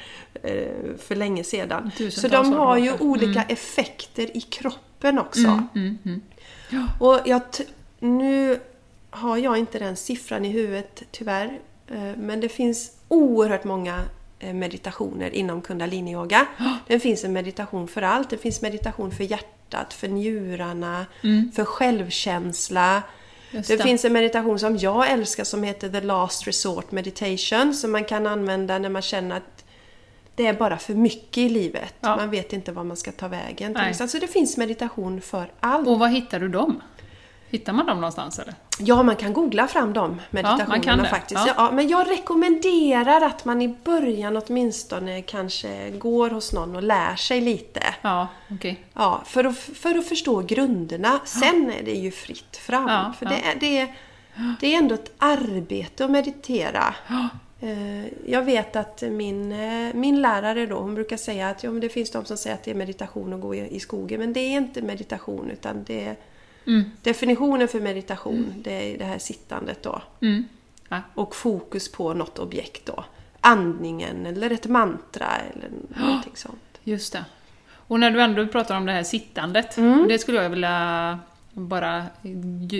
[0.43, 0.51] eh,
[0.99, 1.91] för länge sedan.
[2.11, 5.67] Så de har ju olika effekter i kroppen också.
[5.75, 6.21] Mm, mm.
[6.99, 7.41] Och jag
[7.99, 8.59] nu
[9.09, 11.59] har jag inte den siffran i huvudet tyvärr.
[11.87, 14.01] eh, Men det finns oerhört många
[14.39, 16.45] eh, meditationer inom kundaliniyoga.
[16.87, 18.29] Det finns en meditation för allt.
[18.29, 21.05] Det finns meditation för hjärtat, för njurarna,
[21.55, 23.03] för självkänsla.
[23.51, 23.63] Mm.
[23.67, 23.83] Det det.
[23.83, 28.27] finns en meditation som jag älskar som heter The Last Resort Meditation som man kan
[28.27, 29.65] använda när man känner att
[30.35, 31.93] det är bara för mycket i livet.
[31.99, 32.15] Ja.
[32.15, 33.71] Man vet inte var man ska ta vägen.
[33.71, 33.95] Nej.
[34.01, 35.87] Alltså det finns meditation för allt.
[35.87, 36.81] Och var hittar du dem?
[37.51, 38.53] Hittar man dem någonstans eller?
[38.79, 41.09] Ja, man kan googla fram de meditationerna man kan det.
[41.09, 41.41] faktiskt.
[41.47, 41.53] Ja.
[41.57, 41.71] Ja.
[41.71, 47.41] men jag rekommenderar att man i början åtminstone kanske går hos någon och lär sig
[47.41, 47.81] lite.
[48.01, 48.85] Ja, okej.
[48.93, 51.19] Ja, för att, för att förstå grunderna.
[51.25, 52.87] Sen är det ju fritt fram.
[52.87, 53.31] Ja, för ja.
[53.31, 53.93] Det, är, det,
[54.59, 56.95] det är ändå ett arbete att meditera.
[57.61, 61.81] Eh, Jag vet att min, eh, min lärare då, hon brukar säga att ja, men
[61.81, 64.19] det finns de som säger att det är meditation att gå i, i skogen.
[64.19, 66.15] Men det är inte meditation utan det är
[66.69, 66.91] Mm.
[67.03, 68.53] definitionen för meditation.
[68.57, 70.01] Det är det här sittandet då.
[70.21, 70.43] Mm.
[70.89, 70.97] Ja.
[71.15, 73.03] Och fokus på något objekt då.
[73.41, 75.69] Andningen eller ett mantra eller
[76.05, 76.79] någonting sånt.
[76.83, 77.25] Just det.
[77.87, 80.07] Och när du ändå pratar om det här sittandet, Mm.
[80.07, 81.19] det skulle jag vilja
[81.53, 82.03] bara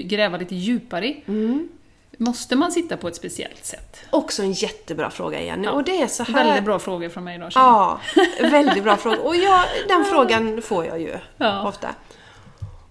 [0.04, 1.24] gräva lite djupare i.
[1.28, 1.70] Mm.
[2.18, 3.98] Måste man sitta på ett speciellt sätt?
[4.10, 5.66] Också en jättebra fråga Jenny.
[5.66, 5.72] Ja.
[5.72, 6.34] Och det är så här...
[6.46, 7.52] Väldigt bra frågor från mig idag.
[7.56, 8.00] Ja,
[8.42, 9.20] väldigt bra fråga.
[9.20, 11.68] Och jag, den frågan får jag ju Ja.
[11.68, 11.90] ofta.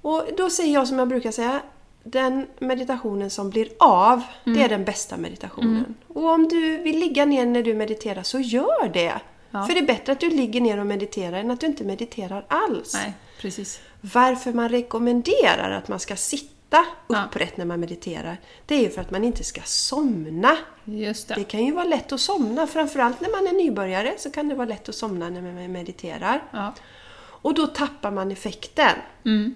[0.03, 1.61] Och då säger jag som jag brukar säga,
[2.05, 4.63] den meditationen som blir av, det Mm.
[4.65, 5.95] är den bästa meditationen.
[6.09, 9.21] Och om du vill ligga ner när du mediterar, så gör det!
[9.51, 9.67] Ja.
[9.67, 12.45] För det är bättre att du ligger ner och mediterar än att du inte mediterar
[12.49, 12.95] alls.
[12.95, 13.81] Nej, precis.
[14.01, 17.25] Varför man rekommenderar att man ska sitta Ja.
[17.27, 20.57] upprätt när man mediterar, det är ju för att man inte ska somna.
[20.85, 21.35] Just det.
[21.35, 24.55] Det kan ju vara lätt att somna, framförallt när man är nybörjare så kan det
[24.55, 26.43] vara lätt att somna när man mediterar.
[26.51, 26.75] Ja.
[27.21, 28.97] Och då tappar man effekten.
[29.25, 29.55] Mm.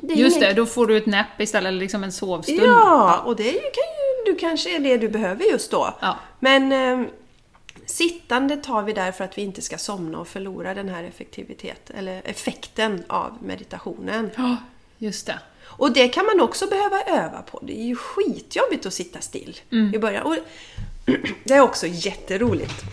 [0.00, 2.60] Det Just det, då får du ett napp istället, eller liksom en sovstund.
[2.62, 5.94] Ja, och det kan ju, du kanske är det du behöver just då.
[6.00, 6.18] Ja.
[6.40, 7.06] Men eh,
[7.86, 11.90] sittandet har vi där för att vi inte ska somna och förlora den här effektivitet,
[11.90, 14.30] eller effekten av meditationen.
[14.36, 14.56] Ja,
[14.98, 15.38] just det.
[15.64, 17.60] Och det kan man också behöva öva på.
[17.62, 19.60] Det är ju skitjobbigt att sitta still
[19.94, 20.22] i början.
[20.22, 20.36] Och
[21.44, 22.84] det är också jätteroligt.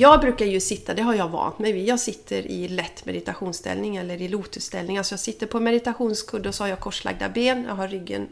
[0.00, 3.96] Jag brukar ju sitta, det har jag vant mig vid, jag sitter i lätt meditationsställning
[3.96, 4.98] eller i lotusställning.
[4.98, 8.28] Alltså jag sitter på meditationskudde och så har jag korslagda ben, jag har ryggen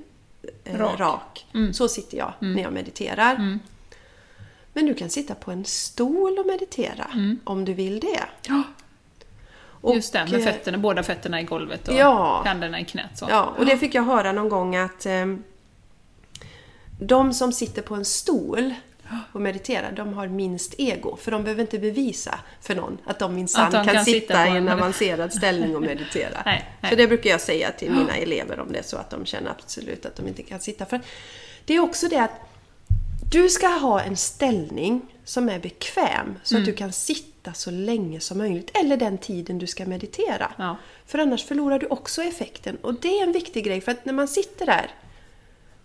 [0.65, 1.01] eh, Rak.
[1.01, 1.47] rak.
[1.73, 3.59] Så sitter jag när jag mediterar.
[4.73, 7.07] Men du kan sitta på en stol och meditera
[7.45, 8.21] om du vill det.
[8.47, 8.63] Ja.
[9.81, 12.43] Och, Just det, med eh, fötterna, båda fötterna i golvet och Ja.
[12.45, 13.19] händerna i knät.
[13.19, 13.27] Så.
[13.31, 15.27] Ja, och det fick jag höra någon gång att eh,
[17.01, 18.75] de som sitter på en stol
[19.33, 21.17] och mediterar, de har minst ego.
[21.17, 24.69] För de behöver inte bevisa för någon att de minsann kan, kan sitta, i en
[24.69, 26.43] avancerad ställning och meditera.
[26.45, 26.91] Nej, nej.
[26.91, 29.51] Så det brukar jag säga till mina elever om det är så att de känner
[29.51, 30.87] absolut att de inte kan sitta.
[30.87, 31.01] För
[31.65, 32.41] det är också det att
[33.31, 36.63] du ska ha en ställning som är bekväm så Mm.
[36.63, 38.71] att du kan sitta så länge som möjligt.
[38.79, 40.53] Eller den tiden du ska meditera.
[40.59, 40.77] Ja.
[41.07, 42.77] För annars förlorar du också effekten.
[42.83, 44.91] Och det är en viktig grej för att när man sitter där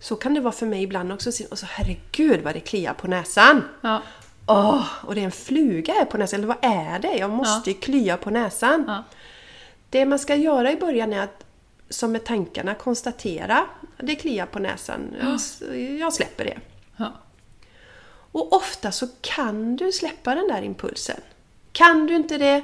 [0.03, 1.29] så kan det vara för mig ibland också.
[1.51, 3.63] Och så herregud vad det kliar på näsan.
[3.81, 4.01] Ja.
[4.47, 6.39] Åh, och det är en fluga här på näsan.
[6.39, 7.17] Eller vad är det?
[7.17, 8.83] Jag måste ju klya på näsan.
[8.87, 9.03] Ja.
[9.89, 11.45] Det man ska göra i början är att,
[11.89, 13.65] som med tankarna, konstatera.
[13.97, 15.15] Det kliar på näsan.
[15.21, 15.39] Jag,
[15.99, 16.57] jag släpper det.
[16.97, 17.13] Ja.
[18.31, 21.19] Och ofta så kan du släppa den där impulsen.
[21.71, 22.63] Kan du inte det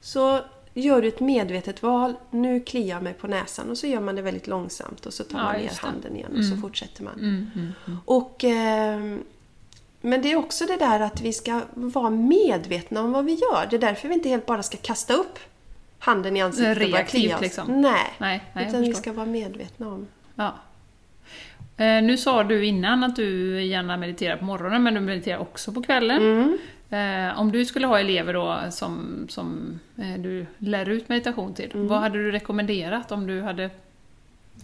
[0.00, 0.40] så
[0.74, 2.14] gör du ett medvetet val.
[2.30, 5.24] Nu kliar jag mig på näsan och så gör man det väldigt långsamt och så
[5.24, 7.14] tar Ja, man ner handen igen och så fortsätter man.
[7.14, 7.98] Mm, mm, mm.
[8.04, 9.22] Och, ehm,
[10.00, 13.66] men det är också det där att vi ska vara medvetna om vad vi gör.
[13.70, 15.38] Det är därför vi inte helt bara ska kasta upp
[15.98, 17.42] handen i ansiktet och Reaktivt, klia oss.
[17.42, 17.80] liksom.
[17.80, 20.06] Nej, Nej, nej, utan vi ska vara medvetna om.
[20.34, 20.54] Ja.
[21.76, 25.72] Eh, nu sa du innan att du gärna mediterar på morgonen, men du mediterar också
[25.72, 26.58] på kvällen.
[26.90, 27.28] Mm.
[27.30, 31.70] Eh, om du skulle ha elever då som, som eh, du lär ut meditation till,
[31.74, 31.88] Mm.
[31.88, 33.70] vad hade du rekommenderat om du hade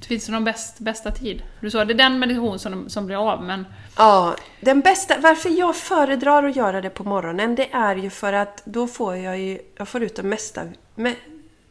[0.08, 1.42] Finns det någon bäst, bästa tid?
[1.60, 3.66] Du sa det är den meditation som, som blir av, men...
[3.96, 8.32] Ja, den bästa, varför jag föredrar att göra det på morgonen det är ju för
[8.32, 10.62] att då får jag ju, jag får ut den mesta,
[10.94, 11.14] me,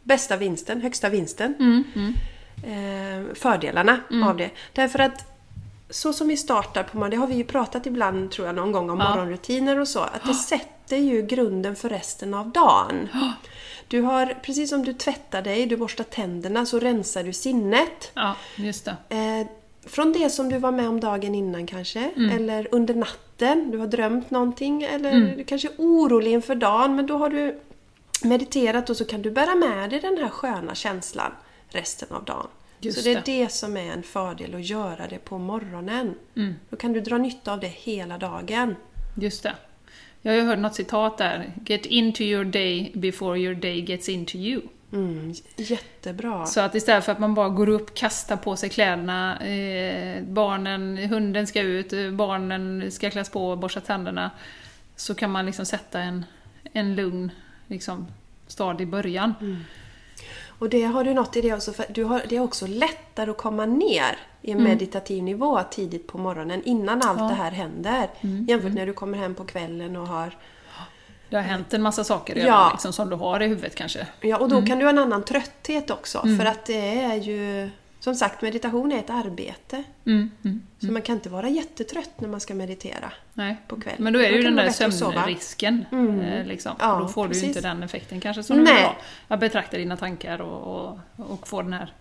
[0.04, 1.56] bästa vinsten, högsta vinsten.
[1.60, 2.14] Mm, mm,
[2.64, 4.50] Eh, fördelarna av det.
[4.74, 5.35] Därför att
[5.90, 8.72] så som vi startar på morgonen, det har vi ju pratat ibland tror jag någon
[8.72, 9.10] gång om Ja.
[9.10, 13.10] morgonrutiner och så, att det sätter ju grunden för resten av dagen.
[13.88, 18.12] Du har, precis som du tvättar dig, du borstar tänderna, så rensar du sinnet.
[18.14, 18.96] ja, just det.
[19.16, 19.48] Eh,
[19.90, 23.88] från det som du var med om dagen innan kanske, eller under natten, du har
[23.88, 27.60] drömt någonting, eller du kanske är orolig inför dagen, men då har du
[28.24, 31.32] mediterat och så kan du bära med dig den här sköna känslan
[31.70, 32.48] resten av dagen.
[32.80, 33.44] Just så det är det.
[33.44, 36.16] det som är en fördel att göra det på morgonen.
[36.70, 38.76] Då kan du dra nytta av det hela dagen.
[39.16, 39.56] Just det.
[40.22, 41.54] Jag hört något citat där.
[41.66, 44.62] Get into your day before your day gets into you.
[44.94, 46.46] Mm, jättebra.
[46.46, 50.98] Så att istället för att man bara går upp, kastar på sig kläderna, eh, barnen,
[50.98, 54.32] hunden ska ut, eh, barnen ska kläs på och borsta tänderna.
[54.96, 56.26] Så kan man liksom sätta en,
[56.74, 57.32] en lugn
[57.68, 58.08] liksom,
[58.48, 59.34] stadig början.
[60.60, 63.32] Och det har du något i det också, för du har, det är också lättare
[63.32, 67.28] att komma ner i en meditativ nivå tidigt på morgonen innan allt Ja.
[67.28, 68.10] det här händer.
[68.48, 70.38] Jämfört när du kommer hem på kvällen och har...
[71.30, 72.70] Det har hänt en massa saker redan Ja.
[72.72, 74.08] liksom, som du har i huvudet kanske.
[74.22, 76.22] Ja, och då kan du ha en annan trötthet också.
[76.40, 77.70] För att det är ju...
[78.06, 79.84] Som sagt, meditation är ett arbete.
[80.06, 80.62] Mm, mm.
[80.80, 83.12] Så man kan inte vara jättetrött när man ska meditera.
[83.34, 83.58] Nej.
[83.68, 84.04] På kvällen.
[84.04, 85.86] Men då är det ju den där sömnrisken.
[85.92, 86.76] Eh, liksom.
[86.80, 87.58] Ja, då får du ju precis.
[87.58, 88.74] inte den effekten kanske som du Nej.
[88.74, 88.96] vill ha.
[89.28, 91.00] Att betrakta dina tankar och, och,
[91.32, 91.94] och få den här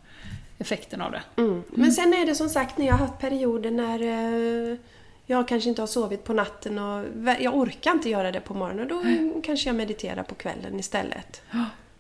[0.59, 1.23] effekten av det.
[1.37, 1.63] Mm.
[1.71, 4.79] Men sen är det som sagt när jag har haft perioder när eh,
[5.27, 7.05] jag kanske inte har sovit på natten och
[7.41, 8.89] jag orkar inte göra det på morgonen.
[8.89, 9.03] Då
[9.41, 11.43] kanske jag mediterar på kvällen istället.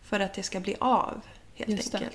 [0.03, 1.21] För att det ska bli av,
[1.55, 2.11] helt Just det.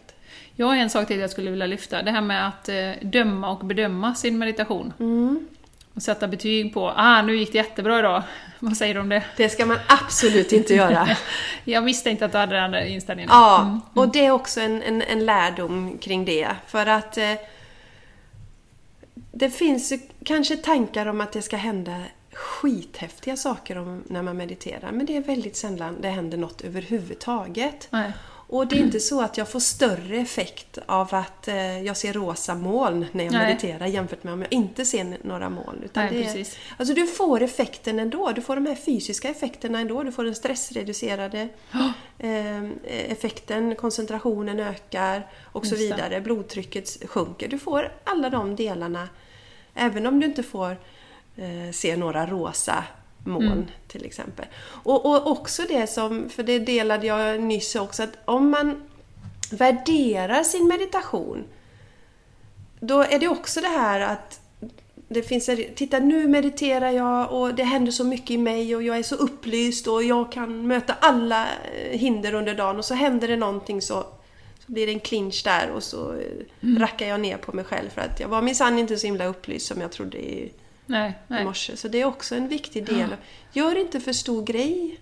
[0.59, 2.01] Jag har en sak till jag skulle vilja lyfta.
[2.01, 4.93] Det här med att eh, döma och bedöma sin meditation.
[4.99, 5.47] Mm.
[5.93, 8.23] Och sätta betyg på, ah nu gick det jättebra idag.
[8.59, 9.23] Vad säger du om det?
[9.37, 11.09] Det ska man absolut inte göra.
[11.63, 13.29] Jag misstänkte att du hade den inställningen.
[13.33, 16.47] Ja, och det är också en, en, en lärdom kring det.
[16.67, 17.33] För att eh,
[19.31, 19.93] det finns
[20.25, 22.01] kanske tankar om att det ska hända
[22.33, 24.91] skithäftiga saker om, när man mediterar.
[24.91, 27.87] Men det är väldigt sällan det händer något överhuvudtaget.
[27.89, 28.11] Nej.
[28.51, 32.13] Och det är inte så att jag får större effekt av att eh, jag ser
[32.13, 33.47] rosa moln när jag Nej.
[33.47, 35.83] mediterar jämfört med om jag inte ser några moln.
[35.83, 36.57] Utan Nej, det precis.
[36.77, 38.31] Alltså du får effekten ändå.
[38.31, 40.03] Du får de här fysiska effekterna ändå.
[40.03, 41.49] Du får den stressreducerade
[42.17, 42.63] eh,
[43.11, 46.21] effekten, koncentrationen ökar och så vidare.
[46.21, 47.47] Blodtrycket sjunker.
[47.47, 49.09] Du får alla de delarna
[49.73, 50.77] även om du inte får
[51.35, 52.83] eh, se några rosa
[53.23, 53.65] moln Mm.
[53.87, 54.45] till exempel.
[54.83, 58.81] Och, och också det som, för det delade jag nyss också, att om man
[59.51, 61.43] värderar sin meditation
[62.79, 64.41] då är det också det här att
[65.07, 68.97] det finns, titta nu mediterar jag och det händer så mycket i mig och jag
[68.97, 73.27] är så upplyst och jag kan möta alla eh, hinder under dagen och så händer
[73.27, 74.05] det någonting så,
[74.65, 77.89] så blir det en clinch där och så eh, rackar jag ner på mig själv
[77.89, 80.51] för att jag var minsann inte så himla upplyst som jag trodde i,
[80.89, 81.43] Nej, i nej.
[81.43, 81.77] morse.
[81.77, 83.15] Så det är också en viktig del.
[83.53, 84.99] Gör inte för stor grej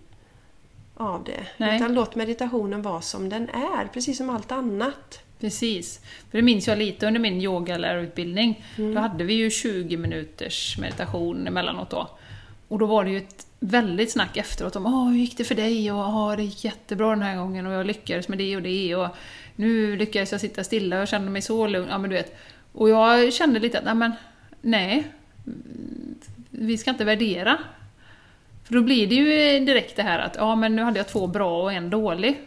[0.94, 1.48] av det.
[1.58, 1.76] Nej.
[1.76, 5.20] Utan låt meditationen vara som den är, precis som allt annat.
[5.40, 6.00] Precis.
[6.32, 8.66] För det minns jag lite under min yogalärarutbildning.
[8.78, 8.96] Mm.
[8.96, 12.10] Då hade vi ju 20 minuters meditation emellanåt då.
[12.68, 15.56] Och då var det ju ett väldigt snack efteråt om Åh, hur gick det för
[15.56, 15.92] dig?
[15.92, 18.96] Och Åh, det gick jättebra den här gången och jag lyckades med det och det
[18.96, 19.08] och
[19.56, 21.88] nu lyckades jag sitta stilla och jag kände mig så lugn.
[21.90, 22.36] Ja, men du vet.
[22.74, 24.12] Och jag kände lite att, nej men,
[24.62, 25.04] nej.
[26.50, 27.58] Vi ska inte värdera.
[28.64, 31.28] För då blir det ju direkt det här att, ja men nu hade jag två
[31.28, 32.38] bra och en dålig.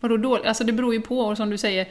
[0.00, 0.46] Vadå dålig?
[0.46, 1.88] Alltså det beror ju på, och som du säger,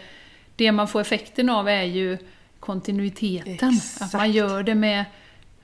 [0.55, 2.17] det man får effekten av är ju
[2.59, 3.69] kontinuiteten.
[3.75, 4.01] Exakt.
[4.01, 5.05] Att man gör det med,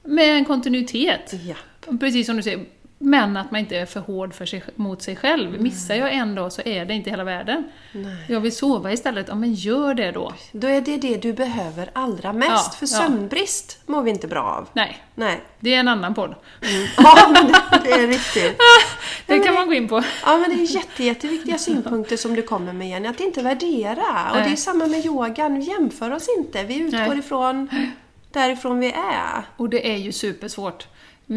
[0.03, 1.33] med en kontinuitet.
[1.47, 1.55] Ja.
[1.99, 2.65] Precis som du säger,
[3.01, 5.61] men att man inte är för hård för sig, mot sig själv.
[5.61, 7.63] Missar jag en dag så är det inte hela världen.
[7.91, 8.25] Nej.
[8.27, 10.33] Jag vill sova istället, ja men gör det då.
[10.51, 12.51] Då är det det du behöver allra mest.
[12.51, 13.01] Ja, för ja.
[13.01, 14.67] sömnbrist mår vi inte bra av.
[14.73, 15.41] Nej, Nej.
[15.59, 16.35] det är en annan podd.
[16.97, 18.57] Ja, men det, det är riktigt.
[19.25, 20.03] Det kan man gå in på.
[20.25, 23.07] Ja, men det är jätte, jätteviktiga synpunkter som du kommer med Jenny.
[23.07, 24.29] Att inte värdera.
[24.31, 24.45] Och Nej.
[24.45, 25.61] det är samma med yogan.
[25.61, 26.63] Jämför oss inte.
[26.63, 27.19] Vi utgår Nej.
[27.19, 27.69] ifrån
[28.31, 29.43] därifrån vi är.
[29.57, 30.87] Och det är ju supersvårt.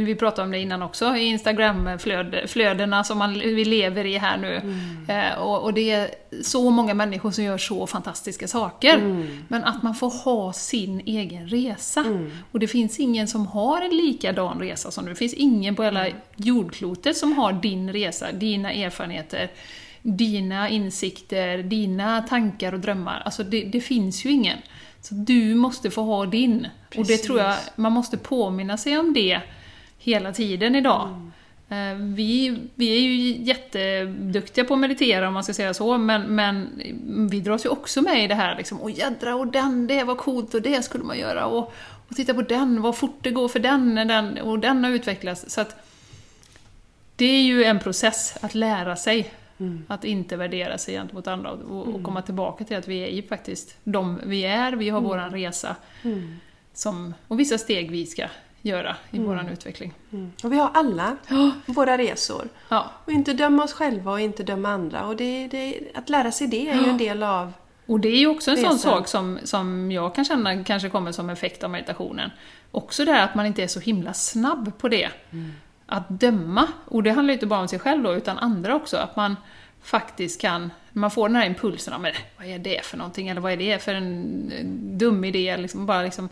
[0.03, 4.61] Vi pratade om det innan också, i Instagram-flödena som man, vi lever i här nu.
[5.09, 6.11] Eh, och, och det är
[6.43, 8.99] så många människor som gör så fantastiska saker.
[9.49, 12.05] Men att man får ha sin egen resa.
[12.53, 15.11] Och det finns ingen som har en likadan resa som du.
[15.11, 19.51] Det finns ingen på hela jordklotet som har din resa, dina erfarenheter,
[20.03, 23.23] dina insikter, dina tankar och drömmar.
[23.25, 24.59] Alltså det, det finns ju ingen.
[25.01, 26.67] Så du måste få ha din.
[26.97, 29.41] Och det tror jag, man måste påminna sig om det
[30.05, 31.31] hela tiden idag.
[31.69, 36.23] Eh, Vi, vi är ju jätteduktiga på att meditera om man ska säga så, men,
[36.23, 36.83] men
[37.31, 40.15] vi dras ju också med i det här liksom, åh jädra, och den, det var
[40.15, 41.73] coolt och det skulle man göra, och,
[42.09, 45.45] och titta på den, vad fort det går för den, den och den har utvecklats.
[45.49, 45.77] Så att
[47.17, 49.33] det är ju en process att lära sig
[49.89, 53.23] att inte värdera sig gentemot andra och, och komma tillbaka till att vi är ju
[53.23, 55.77] faktiskt de vi är, vi har våran resa
[56.75, 58.27] som, och vissa steg vi ska
[58.65, 59.93] göra i våran utveckling.
[60.13, 60.33] Mm.
[60.43, 61.17] Och vi har alla
[61.67, 62.49] våra resor.
[62.69, 62.91] Ja.
[63.05, 65.07] Och inte döma oss själva och inte döma andra.
[65.07, 67.53] Och det, det, att lära sig det är ju en del av...
[67.87, 68.79] Och det är ju också en sån Resan.
[68.79, 72.31] sak som, som jag kan känna kanske kommer som effekt av meditationen.
[72.71, 75.11] Också det här att man inte är så himla snabb på det.
[75.87, 76.69] Att döma.
[76.85, 78.97] Och det handlar ju inte bara om sig själv då, utan andra också.
[78.97, 79.37] Att man
[79.83, 83.29] faktiskt kan, man får den här impulsen av men vad är det för någonting?
[83.29, 85.57] Eller vad är det för en dum idé?
[85.57, 86.29] Liksom bara liksom,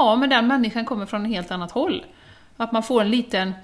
[0.00, 2.04] ja men den människan kommer från ett helt annat håll.
[2.56, 3.54] Att man får en liten,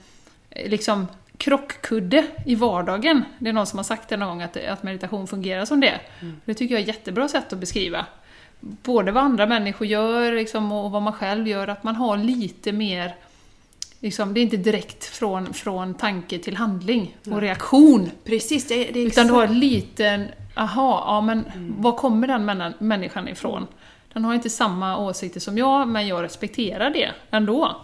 [0.50, 3.24] eh, liksom, krockkudde i vardagen.
[3.38, 6.00] Det är någon som har sagt det någon gång, att, att meditation fungerar som det.
[6.44, 8.06] Det tycker jag är ett jättebra sätt att beskriva.
[8.60, 12.72] Både vad andra människor gör liksom, och vad man själv gör, att man har lite
[12.72, 13.14] mer
[14.00, 18.10] Liksom, det är inte direkt från, från tanke till handling och reaktion.
[18.24, 21.44] Precis, det, det är Utan du har en liten, aha, ja men
[21.78, 23.66] var kommer den människan ifrån?
[24.16, 27.76] Den har inte samma åsikter som jag, men jag respekterar det ändå.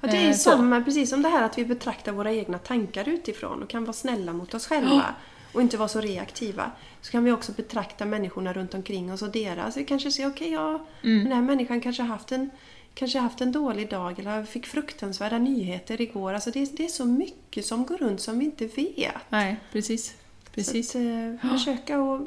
[0.00, 0.50] Ja, det är Eh, så.
[0.50, 3.92] som, precis som det här att vi betraktar våra egna tankar utifrån och kan vara
[3.92, 5.04] snälla mot oss själva
[5.52, 6.70] och inte vara så reaktiva.
[7.00, 9.76] Så kan vi också betrakta människorna runt omkring oss och deras.
[9.76, 11.24] Vi kanske ser, okej, ja, Mm.
[11.24, 12.50] den här människan kanske har haft en
[12.94, 16.32] Kanske haft en dålig dag eller fick fruktansvärda nyheter igår.
[16.34, 19.12] Alltså det, det är så mycket som går runt som vi inte vet.
[19.28, 20.14] Nej, precis.
[20.54, 20.90] precis.
[20.92, 21.04] Så att,
[21.44, 22.26] eh, försöka och...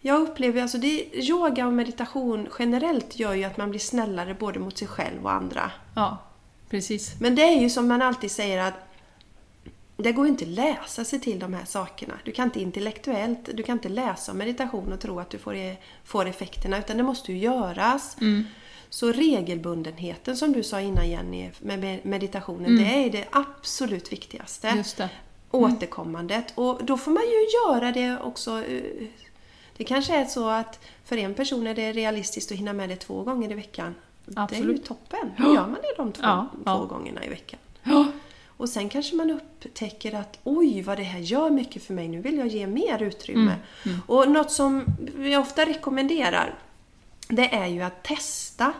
[0.00, 4.58] Jag upplever alltså det, yoga och meditation generellt gör ju att man blir snällare både
[4.58, 5.70] mot sig själv och andra.
[5.94, 6.18] Ja,
[6.70, 7.14] precis.
[7.20, 8.74] Men det är ju som man alltid säger att
[9.96, 12.14] det går ju inte att läsa sig till de här sakerna.
[12.24, 15.54] Du kan inte intellektuellt, du kan inte läsa om meditation och tro att du får,
[15.56, 18.16] e- får effekterna utan det måste ju göras.
[18.90, 24.72] Så regelbundenheten som du sa innan Jenny med med meditationen, det är det absolut viktigaste.
[24.76, 25.08] Just det.
[25.50, 26.52] Återkommandet.
[26.54, 28.64] Och då får man ju göra det också.
[29.76, 32.96] Det kanske är så att för en person är det realistiskt att hinna med det
[32.96, 33.94] två gånger i veckan.
[34.24, 34.84] Det är ju Absolut.
[34.84, 35.32] toppen.
[35.38, 36.84] Då gör man det de två, Ja, två ja.
[36.84, 37.58] gångerna i veckan.
[37.82, 38.06] Ja.
[38.58, 42.20] Och sen kanske man upptäcker att oj vad det här gör mycket för mig, nu
[42.20, 43.54] vill jag ge mer utrymme.
[43.84, 44.84] Mm, Och något som
[45.16, 46.54] vi ofta rekommenderar
[47.28, 48.72] det är ju att testa.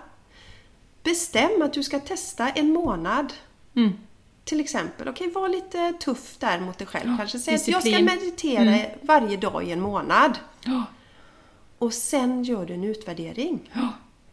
[1.03, 3.33] Bestäm att du ska testa en månad.
[3.77, 3.93] Mm.
[4.45, 7.11] Till exempel, okej var lite tuff där mot dig själv.
[7.11, 8.09] Ja, Kanske säg att jag ska disciplin.
[8.09, 8.25] Mm.
[8.25, 10.39] meditera varje dag i en månad.
[10.67, 10.83] Ja,
[11.79, 13.71] Och sen gör du en utvärdering.
[13.73, 13.89] ja,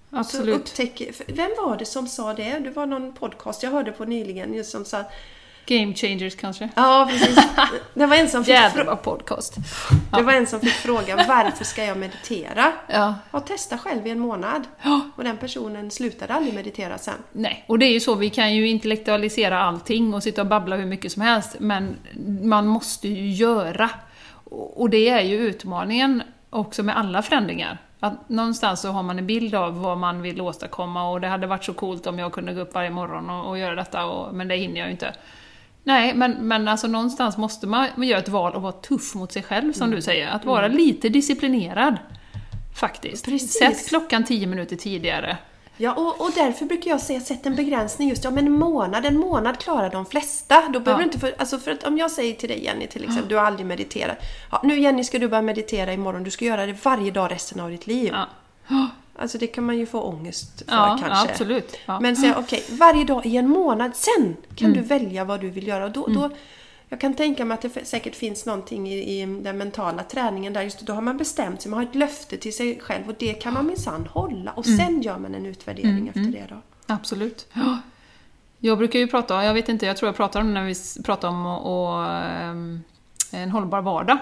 [0.09, 0.55] Så absolut.
[0.55, 2.59] upptäcker, för vem var det som sa det?
[2.59, 5.03] Det var någon podcast jag hörde på nyligen just som sa
[5.65, 6.69] Game changers kanske?
[6.75, 7.39] Ja, precis.
[7.93, 9.55] Det var en som fick, bra podcast.
[10.17, 12.71] det var en som fick frågan varför ska jag meditera?
[12.87, 13.15] Ja.
[13.31, 14.63] Ja, testa själv i en månad.
[14.81, 15.01] Ja.
[15.15, 17.13] Och den personen slutade aldrig meditera sen.
[17.31, 20.75] Nej, och det är ju så, vi kan ju intellektualisera allting och sitta och babbla
[20.75, 21.95] hur mycket som helst, men
[22.43, 23.89] man måste ju göra.
[24.53, 27.77] Och det är ju utmaningen också med alla förändringar.
[27.99, 31.47] Att någonstans så har man en bild av vad man vill åstadkomma och det hade
[31.47, 34.35] varit så coolt om jag kunde gå upp varje morgon och, och göra detta, och,
[34.35, 35.13] men det hinner jag ju inte.
[35.83, 39.43] Nej, men, men alltså någonstans måste man göra ett val och vara tuff mot sig
[39.43, 40.27] själv, som du säger.
[40.27, 41.97] Att vara lite disciplinerad.
[42.75, 43.25] Faktiskt.
[43.25, 43.53] Precis.
[43.53, 45.37] Sätt klockan tio minuter tidigare.
[45.77, 48.23] Ja, och, och därför brukar jag säga sätt en begränsning just.
[48.23, 50.63] Ja, men en månad, en månad klarar de flesta.
[50.69, 50.97] Då behöver Ja.
[50.97, 53.35] du inte för, alltså för att om jag säger till dig Jenny till exempel, du
[53.35, 54.17] har aldrig mediterat.
[54.51, 57.59] Ja, nu Jenny ska du börja meditera imorgon, du ska göra det varje dag resten
[57.59, 58.13] av ditt liv.
[58.69, 58.87] Ja,
[59.19, 61.31] Alltså det kan man ju få ångest för ja kanske.
[61.31, 61.77] absolut.
[61.85, 61.99] Ja.
[61.99, 64.81] Men säga okej, varje dag i en månad, sen kan Mm.
[64.81, 65.85] du välja vad du vill göra.
[65.85, 66.29] Och då, då,
[66.93, 70.61] jag kan tänka mig att det säkert finns någonting i, i den mentala träningen där,
[70.61, 73.33] just då har man bestämt sig, man har ett löfte till sig själv och det
[73.33, 74.51] kan man minsann hålla.
[74.51, 74.77] Och Mm.
[74.77, 76.55] sen gör man en utvärdering efter det då.
[76.93, 77.47] Absolut.
[77.53, 77.77] Ja.
[78.59, 81.27] Jag brukar ju prata, jag vet inte, jag tror jag pratar om när vi pratar
[81.27, 82.83] om och, och, ehm,
[83.31, 84.17] en hållbar vardag.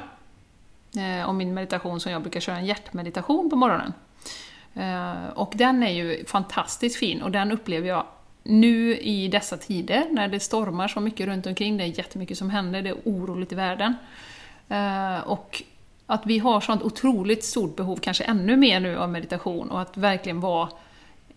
[0.97, 3.93] Eh, om min meditation som jag brukar köra en hjärtmeditation på morgonen.
[4.73, 8.05] Eh, och den är ju fantastiskt fin och den upplever jag
[8.43, 12.49] nu i dessa tider när det stormar så mycket runt omkring, det är jättemycket som
[12.49, 13.95] händer, det är oroligt i världen.
[14.69, 15.63] Eh, och
[16.05, 19.97] att vi har sånt otroligt stort behov, kanske ännu mer nu, av meditation och att
[19.97, 20.69] verkligen vara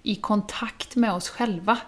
[0.02, 1.78] i kontakt med oss själva.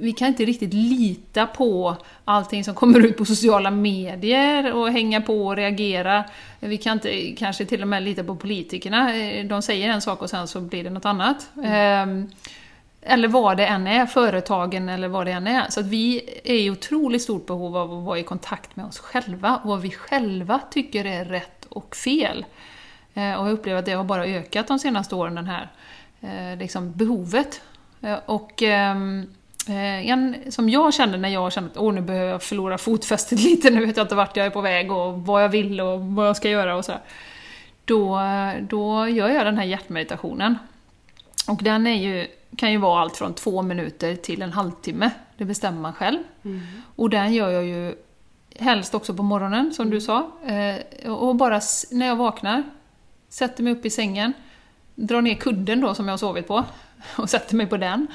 [0.00, 5.20] vi kan inte riktigt lita på allting som kommer ut på sociala medier och hänga
[5.20, 6.24] på och reagera.
[6.60, 9.16] Vi kan inte kanske till och med lita på politikerna.
[9.16, 11.50] Eh, de säger en sak och sen så blir det något annat.
[11.56, 12.30] Mm.
[13.02, 15.70] Eller vad det än är, företagen eller vad det än är.
[15.70, 18.98] Så att vi är i otroligt stort behov av att vara i kontakt med oss
[18.98, 22.44] själva och vad vi själva tycker är rätt och fel.
[23.14, 25.68] Eh, och jag upplever att det har bara ökat de senaste åren, den här
[26.20, 27.60] eh, liksom behovet.
[28.00, 29.26] Eh, och ehm,
[30.04, 33.70] en som jag kände när jag kände att Åh, nu behöver jag förlora fotfästet lite,
[33.70, 36.26] nu vet jag inte vart jag är på väg och vad jag vill och vad
[36.26, 36.92] jag ska göra och så.
[37.84, 38.20] Då,
[38.60, 40.58] då gör jag den här hjärtmeditationen.
[41.48, 42.26] Och den är ju,
[42.56, 45.10] kan ju vara allt från två minuter till en halvtimme.
[45.36, 46.18] Det bestämmer man själv.
[46.44, 46.60] Mm.
[46.96, 47.94] Och den gör jag ju
[48.56, 50.30] helst också på morgonen, som du sa.
[50.46, 52.62] Eh, och bara när jag vaknar,
[53.28, 54.32] sätter mig upp i sängen,
[54.94, 56.64] drar ner kudden då som jag har sovit på
[57.16, 58.06] och sätter mig på den.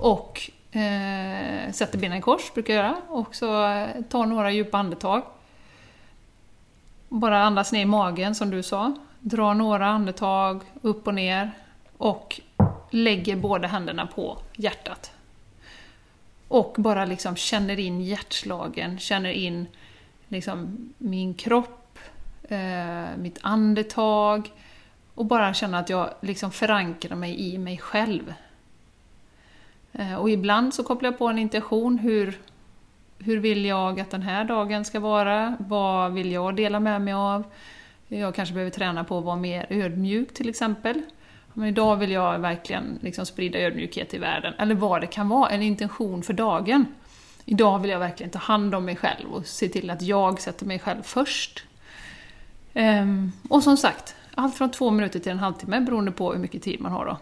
[0.00, 2.96] Och Eh, sätter benen i kors, brukar jag göra.
[3.08, 5.22] Och så eh, tar några djupa andetag.
[7.08, 8.94] Bara andas ner i magen, som du sa.
[9.20, 11.50] Drar några andetag upp och ner.
[11.96, 12.40] Och
[12.90, 15.12] lägger båda händerna på hjärtat.
[16.48, 19.66] Och bara liksom känner in hjärtslagen, känner in
[20.28, 21.98] liksom min kropp,
[22.42, 24.52] eh, mitt andetag.
[25.14, 28.34] Och bara känner att jag liksom förankrar mig i mig själv.
[29.92, 31.98] Eh, och ibland så kopplar jag på en intention.
[31.98, 32.38] Hur,
[33.18, 35.56] hur vill jag att den här dagen ska vara?
[35.58, 37.44] Vad vill jag dela med mig av?
[38.08, 41.02] Jag kanske behöver träna på att vara mer ödmjuk till exempel.
[41.54, 44.54] Men idag vill jag verkligen liksom sprida ödmjukhet i världen.
[44.58, 46.86] Eller vad det kan vara, en intention för dagen.
[47.44, 50.66] Idag vill jag verkligen ta hand om mig själv och se till att jag sätter
[50.66, 51.64] mig själv först.
[52.74, 56.62] Ehm, och som sagt, allt från två minuter till en halvtimme beroende på hur mycket
[56.62, 57.16] tid man har då.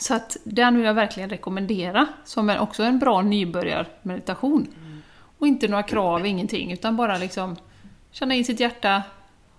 [0.00, 4.68] Så att den vill jag verkligen rekommendera som är också en bra nybörjarmeditation.
[5.38, 7.56] Och inte några krav, ingenting, utan bara liksom
[8.10, 9.02] känna in sitt hjärta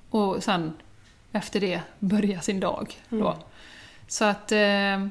[0.10, 0.74] och sen
[1.32, 2.98] efter det börja sin dag.
[3.12, 3.34] Mm.
[4.08, 5.08] Så att eh,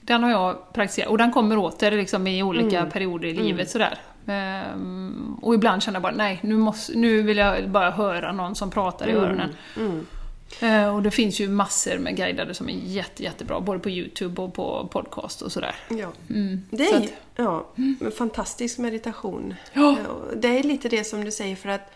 [0.00, 2.90] den har jag praktiserat, och den kommer åter liksom i olika mm.
[2.90, 3.66] perioder i livet mm.
[3.66, 3.98] sådär.
[4.74, 8.54] Um, och ibland känner jag bara, nej, nu, måste, nu vill jag bara höra någon
[8.54, 9.24] som pratar i mm.
[9.24, 9.54] öronen.
[9.76, 10.06] Mm.
[10.60, 14.42] Eh, och det finns ju massor med guidade som är jätte, jättebra, både på Youtube
[14.42, 15.74] och på podcast och sådär.
[15.88, 16.08] Ja.
[16.30, 16.62] Mm.
[16.70, 19.54] Det är att, ja, en fantastisk meditation.
[19.72, 19.96] Ja.
[20.36, 21.92] Det är lite det som du säger för att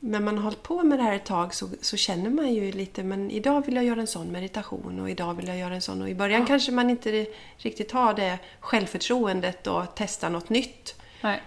[0.00, 2.72] när man har hållit på med det här ett tag så, så, känner man ju
[2.72, 5.82] lite, men idag vill jag göra en sån meditation och idag vill jag göra en
[5.82, 6.02] sån.
[6.02, 6.46] Och i början ja.
[6.46, 7.26] kanske man inte
[7.56, 11.00] riktigt har det självförtroendet och testa något nytt.
[11.20, 11.42] Nej.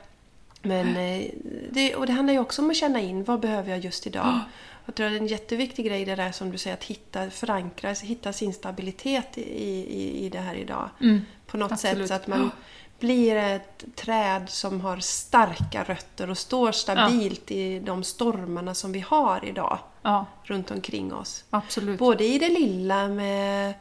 [0.62, 1.32] Men eh,
[1.72, 4.40] det, och det handlar ju också om att känna in, vad behöver jag just idag?
[4.86, 7.30] Jag tror att det är en jätteviktig grej det där som du säger att hitta,
[7.30, 10.90] förankra, hitta sin stabilitet i, i, i det här idag.
[11.02, 11.98] Mm, på något absolut.
[11.98, 12.52] sätt så att man
[13.00, 17.56] blir ett träd som har starka rötter och står stabilt ja.
[17.56, 20.26] i de stormarna som vi har idag ja.
[20.44, 21.44] runt omkring oss.
[21.50, 22.00] Absolut.
[22.00, 23.74] Både i det lilla med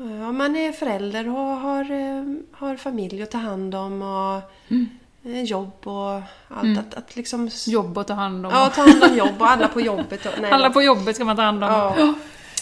[0.00, 4.88] om man är förälder och har, eh, har familj att ta hand om och mm.
[5.24, 6.62] Eh, jobb och allt.
[6.62, 6.78] Mm.
[6.78, 7.50] Att, att liksom...
[7.66, 8.52] Jobb att ta hand om.
[8.52, 10.26] Ja, ta hand om jobb och alla på jobbet.
[10.26, 11.70] Och, nej, alla på jobbet ska man ta hand om.
[11.70, 12.14] Ja.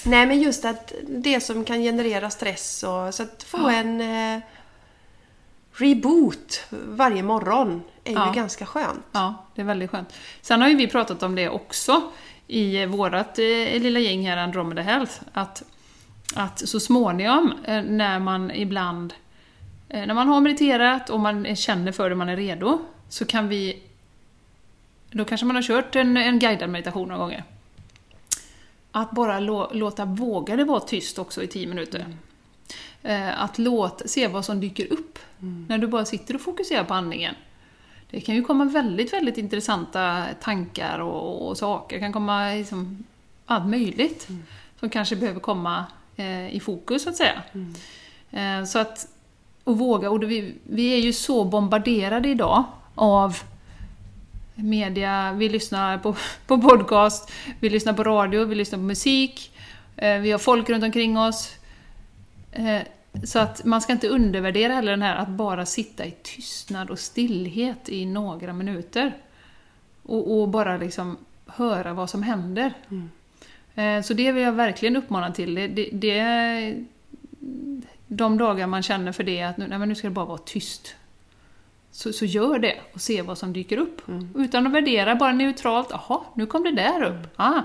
[0.05, 4.43] Nej, men just att det som kan generera stress och så att få en eh,
[5.79, 8.29] reboot varje morgon är ja.
[8.29, 9.05] ju ganska skönt.
[9.12, 10.14] Ja, det är väldigt skönt.
[10.41, 12.03] Sen har ju vi pratat om det också
[12.47, 15.62] i vårt eh, lilla gäng här, Andromeda Health, att,
[16.35, 19.14] att så småningom eh, när man ibland
[19.89, 23.49] Eh, när man har mediterat och man känner för det, man är redo, så kan
[23.49, 23.83] vi...
[25.11, 27.45] Då kanske man har kört en, en guidad meditation några gånger.
[28.93, 31.99] Att bara lå, låta, våga det vara tyst också i tio minuter.
[31.99, 32.18] Mm.
[33.03, 35.19] Eh, att låta, se vad som dyker upp.
[35.43, 35.67] Mm.
[35.69, 37.35] När du bara sitter och fokuserar på andningen.
[38.11, 41.97] Det kan ju komma väldigt, väldigt intressanta tankar och, och saker.
[41.97, 43.05] Det kan komma liksom
[43.47, 44.29] allt möjligt.
[44.29, 44.43] Mm.
[44.81, 45.85] Som kanske behöver komma
[46.17, 47.43] eh, i fokus, så att säga.
[47.53, 47.75] Mm.
[48.31, 49.09] Eh, så att
[49.69, 50.11] och våga.
[50.11, 53.39] Och vi, vi är ju så bombarderade idag av
[54.55, 59.53] media, vi lyssnar på, på podcast, vi lyssnar på radio, vi lyssnar på musik,
[59.97, 61.55] eh, vi har folk runt omkring oss.
[62.53, 62.83] Eh,
[63.25, 66.99] så att man ska inte undervärdera heller den här att bara sitta i tystnad och
[66.99, 69.17] stillhet i några minuter.
[70.03, 72.73] Och, och bara liksom höra vad som händer.
[72.91, 73.11] Mm.
[73.75, 75.55] Eh, så det vill jag verkligen uppmana till.
[75.55, 76.85] Det, det, det,
[78.07, 80.95] de dagar man känner för det, att nu, nej, nu ska det bara vara tyst.
[81.91, 84.09] Så, så gör det och se vad som dyker upp.
[84.09, 84.33] Mm.
[84.37, 85.89] Utan att värdera, bara neutralt.
[85.91, 87.33] Jaha, nu kom det där upp.
[87.37, 87.63] Ah,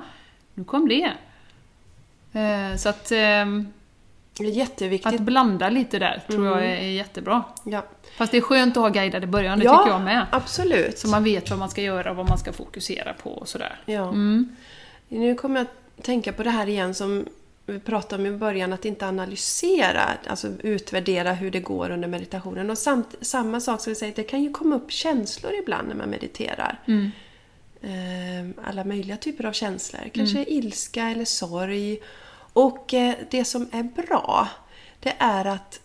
[0.53, 1.13] nu kom det.
[2.39, 3.11] Eh, så att...
[4.37, 5.13] Det är jätteviktigt.
[5.13, 7.43] Att blanda lite där tror jag är, jättebra.
[7.63, 7.85] Ja,
[8.17, 10.25] Fast det är skönt att ha guidad i början, det ja tycker jag med.
[10.31, 10.97] absolut.
[10.97, 13.79] Så man vet vad man ska göra och vad man ska fokusera på och sådär.
[13.85, 14.07] Ja.
[14.07, 14.55] Mm.
[15.07, 17.25] Nu kommer jag att tänka på det här igen som
[17.65, 22.69] vi pratade om i början, att inte analysera, alltså utvärdera hur det går under meditationen.
[22.69, 25.95] Och samt, samma sak som vi säger, det kan ju komma upp känslor ibland när
[25.95, 26.79] man mediterar.
[26.85, 27.11] Mm.
[27.81, 30.01] Eh, alla möjliga typer av känslor.
[30.13, 31.99] Kanske ilska eller sorg.
[32.53, 34.47] Och eh, det som är bra,
[34.99, 35.79] det är att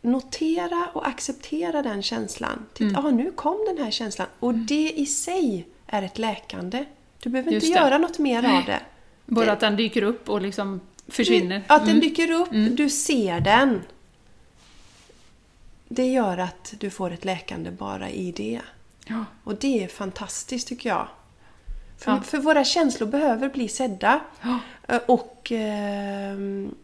[0.00, 2.66] notera och acceptera den känslan.
[2.74, 4.26] Titta, ah, nu kom den här känslan.
[4.40, 6.84] Och det i sig är ett läkande.
[7.22, 7.84] Du behöver Just inte det.
[7.84, 8.80] göra något mer av det.
[9.26, 11.62] Bara Det- att den dyker upp och liksom försvinner.
[11.66, 12.00] Att den Mm.
[12.00, 13.82] dyker upp, du ser den.
[15.88, 18.60] Det gör att du får ett läkande bara i det.
[19.06, 19.24] Ja.
[19.44, 21.08] Och det är fantastiskt tycker jag.
[21.98, 22.20] För, Ja.
[22.20, 24.20] för våra känslor behöver bli sedda.
[24.42, 24.58] Ja.
[24.88, 26.74] Eh, Och ehm,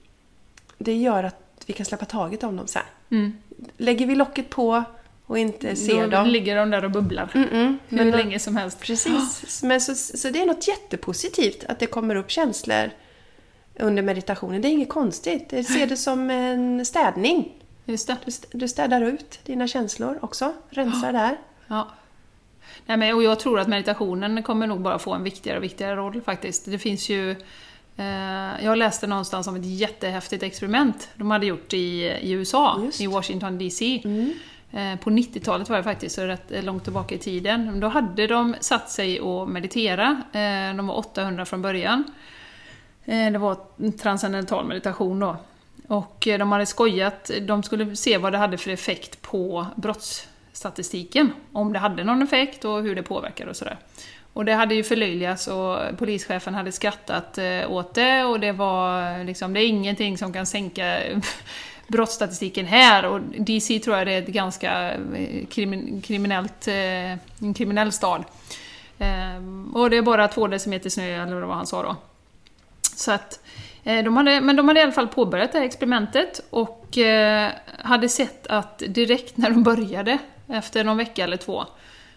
[0.79, 2.83] det gör att vi kan släppa taget om dem sen.
[3.11, 3.33] Mm.
[3.77, 4.85] Lägger vi locket på
[5.27, 6.27] och inte ser Då dem.
[6.27, 7.29] ligger de där och bubblar.
[7.35, 7.77] Mm-mm.
[7.89, 8.81] Hur Men, länge som helst.
[8.81, 9.63] Precis.
[9.63, 12.91] Men så, så det är något jättepositivt att det kommer upp känslor
[13.79, 14.63] under meditationen.
[14.63, 15.47] Det är inget konstigt.
[15.53, 17.53] Jag ser det som en städning.
[17.85, 18.17] Just det.
[18.25, 20.53] Du st- Du städar ut dina känslor också.
[20.71, 21.37] Rensar där.
[21.67, 21.89] Ja.
[22.87, 25.97] Nej, men, och jag tror att meditationen kommer nog bara få en viktigare och viktigare
[25.97, 26.65] roll faktiskt.
[26.65, 27.31] Det finns ju...
[27.97, 33.01] Eh, jag läste någonstans om ett jättehäftigt experiment de hade gjort i, i USA, Just.
[33.01, 34.03] i Washington DC.
[34.05, 34.33] Mm.
[34.73, 37.81] Eh, på 90-talet var det faktiskt, så rätt långt tillbaka i tiden.
[37.81, 40.23] Då hade de satt sig och meditera.
[40.33, 42.05] Eh, de var 800 från början.
[43.05, 45.37] Det var en transcendental meditation då.
[45.89, 49.67] Och de hade skojat, de skulle se vad det hade för effekt på
[50.55, 53.79] statistiken, Om det hade någon effekt och hur det påverkar och sådär.
[54.33, 59.25] Och det hade ju förlöjligats och polischefen hade skrattat eh, åt det och det var
[59.25, 60.99] liksom, det är ingenting som kan sänka
[61.89, 67.55] brottsstatistiken här och DC tror jag det är ett ganska eh, krimin kriminellt, eh, en
[67.55, 68.25] kriminell stad.
[69.75, 71.97] Och det är bara två decimeter snö eller vad han sa då.
[72.97, 73.41] Så att,
[73.83, 76.99] de hade, men de hade i alla fall påbörjat det här experimentet och
[77.83, 80.19] hade sett att direkt när de började,
[80.55, 81.65] efter någon vecka eller två,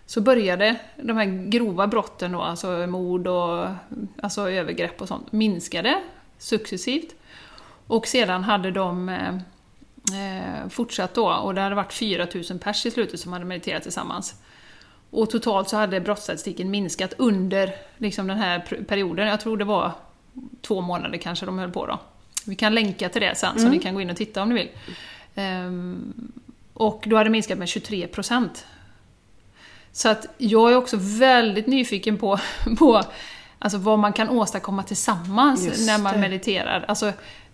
[0.05, 3.67] så började de här grova brotten då, alltså mord och
[4.21, 6.01] alltså övergrepp och sånt, minskade
[6.38, 7.15] successivt.
[7.88, 9.35] Och sedan hade de eh,
[10.19, 14.35] eh, fortsatt då, och det hade varit 4000 pers i slutet som hade mediterat tillsammans.
[15.09, 19.27] Och totalt så hade brottsstatistiken minskat under liksom, den här perioden.
[19.27, 19.91] Jag tror det var
[20.61, 21.99] två månader kanske de höll på då.
[22.45, 24.55] Vi kan länka till det sen så ni kan gå in och titta om ni
[24.55, 24.69] vill.
[25.35, 26.31] Ehm,
[26.78, 28.65] och då hade det minskat med 23 procent.
[29.91, 32.39] Så att jag är också väldigt nyfiken på,
[32.80, 33.01] på
[33.59, 36.86] alltså vad man kan åstadkomma tillsammans när man mediterar.
[36.88, 37.13] Alltså,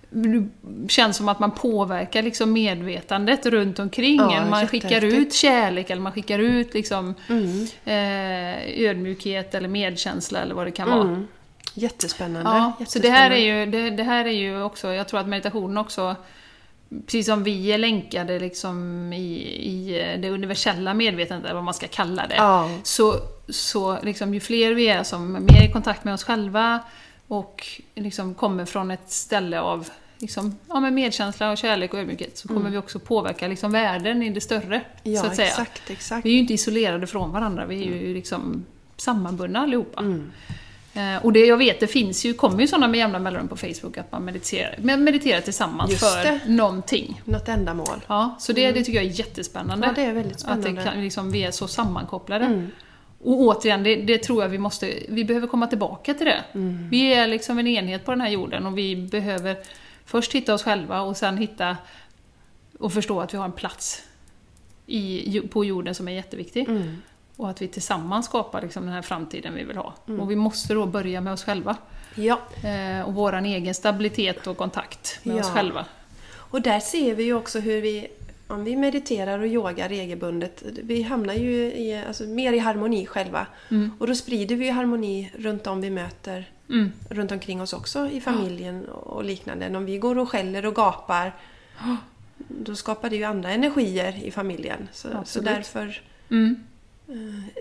[0.09, 0.49] det
[0.87, 4.45] känns som att man påverkar liksom medvetandet runt omkring Ja.
[4.49, 7.67] Man skickar ut kärlek eller man skickar ut liksom, Mm.
[7.85, 11.01] eh, ödmjukhet eller medkänsla eller vad det kan vara.
[11.01, 11.27] Mm.
[11.73, 12.49] Jättespännande.
[12.49, 13.77] Ja, så det här, är Jättespännande.
[13.79, 16.15] ju, det, det här är ju också, jag tror att meditationen också,
[17.05, 21.87] precis som vi är länkade liksom i, i det universella medvetandet, eller vad man ska
[21.87, 22.79] kalla det, Ja.
[22.83, 23.15] så,
[23.49, 26.79] så liksom, ju fler vi är som är mer i kontakt med oss själva
[27.27, 32.37] och liksom kommer från ett ställe av liksom, ja, med medkänsla och kärlek och ödmjukhet
[32.37, 34.81] så kommer vi också påverka liksom, världen i det större.
[35.03, 35.47] Ja, så att säga.
[35.47, 36.25] exakt, exakt.
[36.25, 38.65] Vi är ju inte isolerade från varandra, vi är ju liksom
[38.97, 39.99] sammanbundna allihopa.
[39.99, 40.31] Mm.
[40.93, 43.55] Eh, och det jag vet, det finns ju, kommer ju sådana med jämna mellanrum på
[43.55, 46.39] Facebook att man mediterar, mediterar tillsammans Just för det.
[46.47, 47.21] någonting.
[47.25, 48.01] Något ändamål.
[48.07, 49.87] Ja, så det, det tycker jag är jättespännande.
[49.87, 50.71] Ja, det är väldigt Att spännande.
[50.71, 52.45] det kan, liksom, vi är så sammankopplade.
[52.45, 52.67] Mm.
[53.23, 56.43] Och återigen, det, det tror jag vi måste, vi behöver komma tillbaka till det.
[56.53, 56.89] Mm.
[56.89, 59.57] Vi är liksom en enhet på den här jorden och vi behöver
[60.05, 61.77] först hitta oss själva och sen hitta
[62.79, 64.03] och förstå att vi har en plats
[64.85, 66.69] i, på jorden som är jätteviktig.
[66.69, 66.97] Mm.
[67.37, 69.93] Och att vi tillsammans skapar liksom den här framtiden vi vill ha.
[70.19, 71.77] Och vi måste då börja med oss själva.
[72.15, 75.53] Ja, Eh, och våran egen stabilitet och kontakt med oss Ja.
[75.53, 75.85] själva.
[76.35, 78.07] och där ser vi ju också hur vi,
[78.47, 83.47] om vi mediterar och yogar regelbundet, vi hamnar ju i, alltså, mer i harmoni själva.
[83.71, 83.91] Mm.
[83.99, 86.91] Och då sprider vi ju harmoni runt om vi möter, Mm.
[87.09, 89.77] runt omkring oss också i familjen och liknande.
[89.77, 91.33] Om vi går och skäller och gapar,
[92.47, 94.87] då skapar det ju andra energier i familjen.
[94.93, 96.55] Så, så därför, Mm.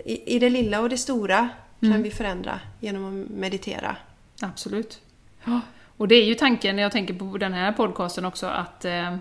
[0.05, 1.49] I, i det lilla och det stora
[1.81, 2.03] kan Mm.
[2.03, 3.97] vi förändra genom att meditera.
[4.43, 5.01] Absolut.
[5.45, 5.61] Ja.
[5.97, 9.17] Och det är ju tanken när jag tänker på den här podcasten också att, eh,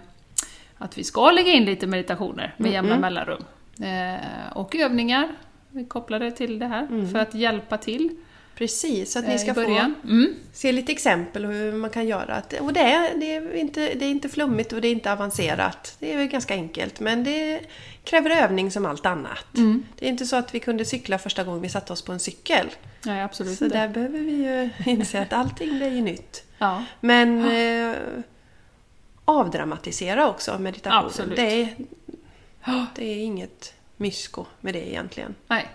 [0.77, 3.01] att vi ska lägga in lite meditationer med jämna Mm.
[3.01, 3.43] mellanrum.
[3.81, 5.29] Eh, och övningar
[5.87, 7.11] kopplade till det här Mm.
[7.11, 8.09] för att hjälpa till.
[8.55, 9.61] Precis, så att eh, ni i ska få.
[9.61, 10.35] Mm.
[10.53, 12.41] se lite exempel hur man kan göra.
[12.59, 15.95] Och det är, det, är inte, det är inte flummigt och det är inte avancerat.
[15.99, 17.59] Det är ganska enkelt men det
[18.03, 19.45] kräver övning som allt annat.
[19.99, 22.19] Det är inte så att vi kunde cykla första gången vi satte oss på en
[22.19, 22.67] cykel.
[23.05, 23.77] Nej, absolut Så inte.
[23.77, 26.43] där behöver vi ju inse att allting är ju nytt.
[26.57, 26.83] Ja.
[26.99, 27.95] Men eh,
[29.25, 31.05] avdramatisera också meditationen.
[31.05, 31.35] Absolut.
[31.35, 31.75] Det är,
[32.95, 35.35] det är inget mysko med det egentligen.
[35.47, 35.69] Nej.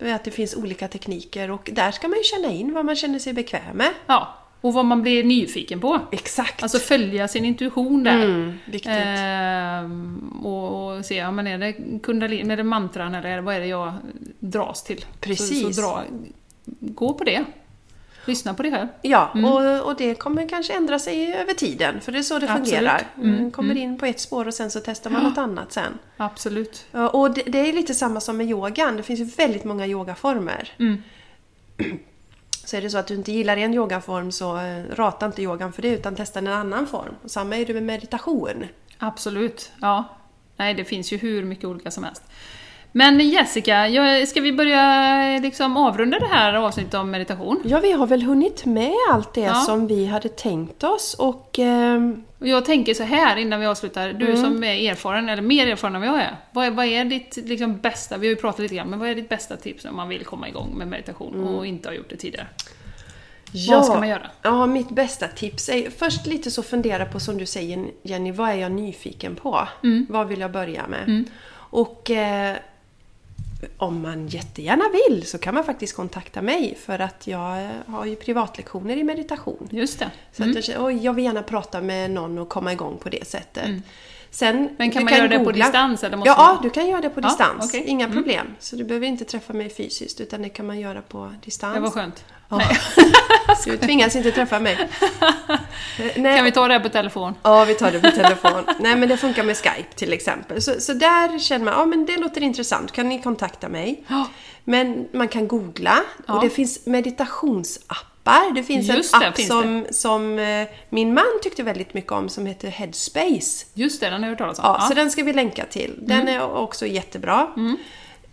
[0.00, 2.96] Är Att det finns olika tekniker och där ska man ju känna in vad man
[2.96, 3.90] känner sig bekväm med.
[4.06, 6.00] Ja, och vad man blir nyfiken på.
[6.12, 6.62] Exakt.
[6.62, 8.22] Alltså följa sin intuition där.
[8.24, 8.92] mm, viktigt.
[8.94, 11.72] Ehm, och, och se, ja, men är det
[12.02, 13.92] kundalini, är det mantran eller vad är det jag
[14.38, 15.04] dras till?
[15.20, 15.62] Precis.
[15.62, 16.04] Så, så dra,
[16.80, 17.44] gå på det.
[18.24, 18.88] Lyssna på det själv.
[19.02, 22.46] Ja, och, och det kommer kanske ändra sig över tiden, för det är så det
[22.46, 23.02] fungerar.
[23.16, 25.98] Mm, Man kommer in på ett spår och sen så testar man något annat sen.
[26.16, 26.86] Absolut.
[26.92, 29.86] Ja, Och det, det är lite samma som med yogan, det finns ju väldigt många
[29.86, 30.72] yogaformer.
[30.78, 31.02] Mm.
[32.64, 35.72] Så är det så att du inte gillar en yogaform så eh, rata inte yogan
[35.72, 37.14] för det utan testa en annan form.
[37.24, 38.66] Och samma är det med meditation.
[38.98, 39.72] Absolut.
[39.80, 40.04] Ja.
[40.56, 42.22] Nej, det finns ju hur mycket olika som helst.
[42.92, 43.86] Men Jessica,
[44.26, 47.60] ska vi börja liksom avrunda det här avsnittet om meditation?
[47.64, 49.54] Ja, vi har väl hunnit med allt det Ja.
[49.54, 54.26] som vi hade tänkt oss och ehm, jag tänker så här innan vi avslutar, du
[54.30, 54.42] Mm.
[54.42, 56.36] som är erfaren, eller mer erfaren än vad jag är.
[56.52, 59.08] Vad är, vad är ditt liksom, bästa, vi har ju pratat lite grann, men vad
[59.08, 62.10] är ditt bästa tips om man vill komma igång med meditation och inte har gjort
[62.10, 62.46] det tidigare?
[63.70, 64.26] Vad ska man göra?
[64.42, 68.50] Ja, mitt bästa tips är först lite så fundera på som du säger Jenny, vad
[68.50, 69.68] är jag nyfiken på?
[69.82, 70.06] Mm.
[70.10, 71.24] Vad vill jag börja med?
[71.72, 72.56] Och eh,
[73.76, 78.04] om man jättegärna vill så kan man faktiskt kontakta mig för att jag eh, har
[78.04, 79.68] ju privatlektioner i meditation.
[79.70, 80.10] Just det.
[80.32, 83.08] Så att jag, känner, oj, jag vill gärna prata med någon och komma igång på
[83.08, 83.70] det sättet.
[84.30, 84.68] Sen.
[84.78, 87.10] Men kan man göra det på distans, eller måste ja, man- du kan göra det
[87.10, 87.64] på distans.
[87.68, 87.82] okej.
[87.86, 88.16] Inga Mm.
[88.16, 88.46] problem.
[88.58, 91.74] Så du behöver inte träffa mig fysiskt utan det kan man göra på distans.
[91.74, 92.24] Det var skönt.
[92.48, 92.60] Ja.
[93.64, 94.78] Du tvingas inte träffa mig.
[96.16, 96.36] Nej.
[96.36, 97.34] Kan vi ta det här på telefon?
[97.42, 98.64] Ja, vi tar det på telefon.
[98.80, 100.62] Nej, men det funkar med Skype till exempel.
[100.62, 104.04] Så, så där känner man, ja men det låter intressant, kan ni kontakta mig?
[104.08, 104.26] Ja.
[104.64, 106.34] Men man kan googla Ja.
[106.34, 106.86] och det finns
[108.30, 108.54] meditationsappar.
[108.54, 112.12] Det finns Just en det, app finns som, som eh, min man tyckte väldigt mycket
[112.12, 113.66] om som heter Headspace.
[113.74, 114.64] Just det, den har jag hört talas om.
[114.64, 115.98] Ja, Så den ska vi länka till.
[116.02, 117.48] Den är också jättebra.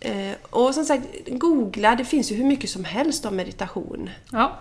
[0.00, 0.12] Eh,
[0.50, 4.10] och som sagt, googla, det finns ju hur mycket som helst om meditation.
[4.32, 4.52] ja.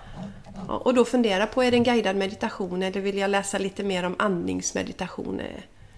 [0.68, 3.84] Ja, Och då fundera på, är det en guidad meditation eller vill jag läsa lite
[3.84, 5.42] mer om andningsmeditation?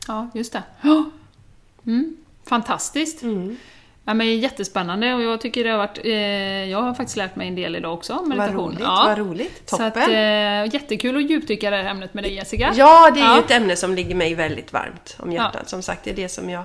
[0.08, 0.64] Ja, just det.
[0.82, 1.10] Ja.
[1.86, 2.18] Mm.
[2.46, 3.22] Fantastiskt.
[4.10, 5.98] Ja, men jättespännande och jag tycker det har varit...
[6.04, 6.14] Eh,
[6.70, 8.68] jag har faktiskt lärt mig en del idag också om Vad meditation.
[8.68, 9.04] roligt, ja.
[9.08, 9.70] vad roligt.
[9.70, 10.04] Så Toppen.
[10.04, 12.74] att, eh, jättekul att djupdyka det här ämnet med dig Jessica.
[12.76, 13.36] Ja, det är Ja.
[13.36, 15.70] ju ett ämne som ligger mig väldigt varmt om hjärtat.
[15.70, 16.64] Som sagt, det är det som jag